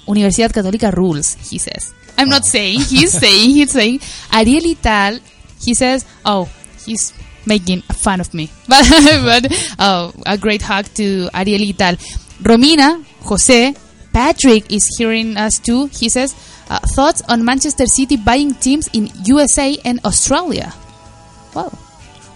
[0.06, 1.94] Universidad Católica rules, he says.
[2.18, 4.00] I'm not saying, he's saying, he's saying.
[4.32, 5.18] Ariel Ital,
[5.64, 6.48] he says, oh,
[6.84, 7.12] he's
[7.46, 8.50] making fun of me.
[8.68, 8.84] But,
[9.24, 11.96] but oh, a great hug to Ariel Ital.
[12.42, 13.74] Romina, Jose,
[14.12, 15.86] Patrick is hearing us too.
[15.86, 16.34] He says,
[16.70, 20.72] uh, thoughts on Manchester City buying teams in USA and Australia.
[21.54, 21.72] Wow.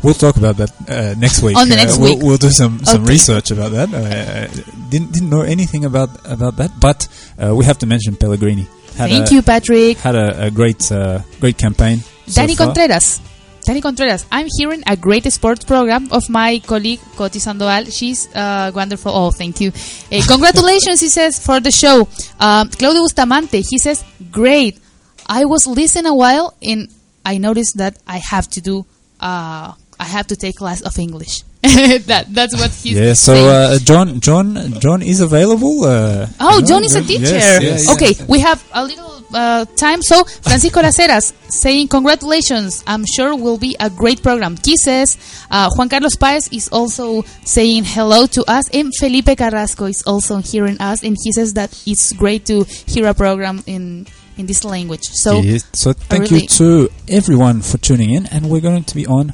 [0.02, 1.56] We'll talk about that uh, next week.
[1.56, 2.22] On the Uh, next we'll, week.
[2.22, 3.12] we'll do some, some Okay.
[3.14, 3.88] research about that.
[3.92, 4.46] Uh,
[4.90, 7.08] didn't didn't know anything about about that, but
[7.42, 8.66] uh, we have to mention Pellegrini.
[8.96, 9.98] Had Thank a, you, Patrick.
[9.98, 11.98] Had a, a great uh, great campaign.
[12.28, 12.66] so Danny far.
[12.66, 13.20] Contreras.
[13.68, 14.24] Danny Contreras.
[14.32, 17.84] I'm hearing a great sports program of my colleague Coti Sandoval.
[17.90, 19.12] She's uh, wonderful.
[19.14, 19.72] Oh, thank you.
[20.10, 22.08] Uh, congratulations, he says, for the show.
[22.40, 24.80] Um, Claudio Bustamante, he says, great.
[25.26, 26.88] I was listening a while and
[27.26, 28.86] I noticed that I have to do,
[29.20, 31.42] uh, I have to take class of English.
[32.06, 35.84] that That's what he's Yeah, so uh, John John John is available.
[35.84, 37.34] Uh, Oh, John is a teacher.
[37.34, 37.90] yes.
[37.94, 40.00] Okay, we have a little uh, time.
[40.02, 42.84] So, Francisco Laceras saying congratulations.
[42.86, 44.56] I'm sure will be a great program.
[44.56, 45.18] Kisses.
[45.50, 48.68] Uh, Juan Carlos Paez is also saying hello to us.
[48.70, 51.02] And Felipe Carrasco is also hearing us.
[51.02, 54.06] And he says that it's great to hear a program in,
[54.36, 55.02] in this language.
[55.04, 55.64] So, Yes.
[55.72, 59.32] So thank really- you to everyone for tuning in, and we're going to be on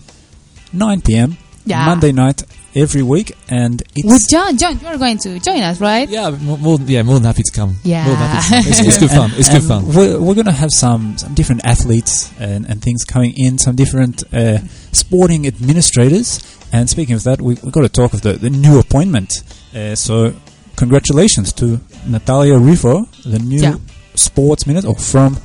[0.72, 1.36] 9 p.m.
[1.66, 1.86] Yeah.
[1.86, 2.42] Monday night
[2.74, 6.08] every week, and it's with John, John, you are going to join us, right?
[6.08, 7.76] Yeah, more, more, yeah, more than happy to come.
[7.84, 8.04] Yeah.
[8.06, 8.64] more than happy to come.
[8.72, 9.30] It's, it's good fun.
[9.36, 9.86] It's good fun.
[9.94, 13.76] We're, we're going to have some, some different athletes and, and things coming in, some
[13.76, 14.58] different uh,
[14.92, 16.40] sporting administrators.
[16.72, 19.32] And speaking of that, we, we've got to talk of the, the new appointment.
[19.74, 20.34] Uh, so,
[20.76, 23.76] congratulations to Natalia Riffo, the new Yeah.
[24.14, 25.38] sports minister, or from.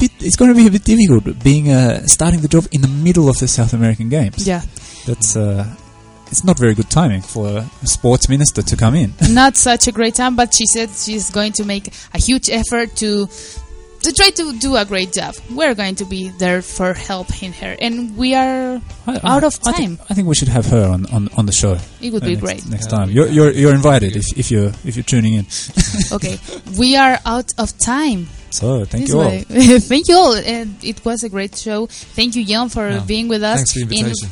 [0.00, 2.88] Bit, it's going to be a bit difficult being uh, starting the job in the
[2.88, 4.46] middle of the South American Games.
[4.46, 4.62] Yeah.
[5.06, 5.64] That's uh,
[6.28, 9.12] it's not very good timing for a sports minister to come in.
[9.30, 12.96] not such a great time, but she said she's going to make a huge effort
[12.96, 13.28] to
[14.02, 15.34] to try to do a great job.
[15.50, 19.72] We're going to be there for helping her, and we are I- out of I
[19.72, 19.96] time.
[19.96, 21.76] think, I think we should have her on, on, on the show.
[22.00, 22.66] It would uh, be next, great.
[22.70, 23.10] next time.
[23.10, 25.46] You're, you're you're invited if, if you're if you're tuning in.
[26.12, 26.38] Okay,
[26.78, 28.28] we are out of time.
[28.50, 29.30] So thank This you all.
[29.80, 30.34] Thank you all.
[30.34, 31.86] And it was a great show.
[31.86, 33.00] Thank you, Jan, for Yeah.
[33.06, 33.56] being with us.
[33.58, 34.30] Thanks for the In- invitation.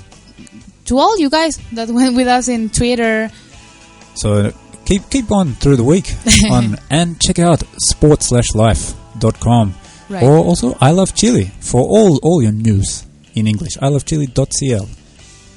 [0.87, 3.31] to all you guys that went with us in Twitter.
[4.15, 4.53] So
[4.85, 6.13] keep keep on through the week
[6.51, 9.75] on and check out sports/life.com
[10.09, 10.23] Right.
[10.23, 13.05] or also I love Chile for all all your news
[13.35, 13.77] in English.
[13.81, 14.89] I love Chile.cl.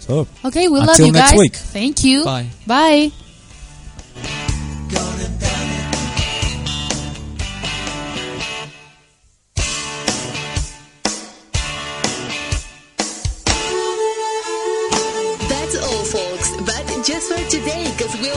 [0.02, 1.40] So Okay, we love Until you next guys.
[1.40, 1.56] week.
[1.56, 2.26] Thank you.
[2.26, 2.48] Bye.
[2.68, 3.12] Bye.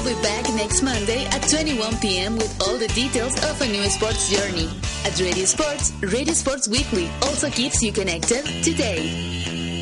[0.04, 2.36] We'll be back next Monday at 21 p.m.
[2.36, 4.68] with all the details of a new sports journey.
[5.04, 9.73] At Radio Sports, Radio Sports Weekly also keeps you connected today.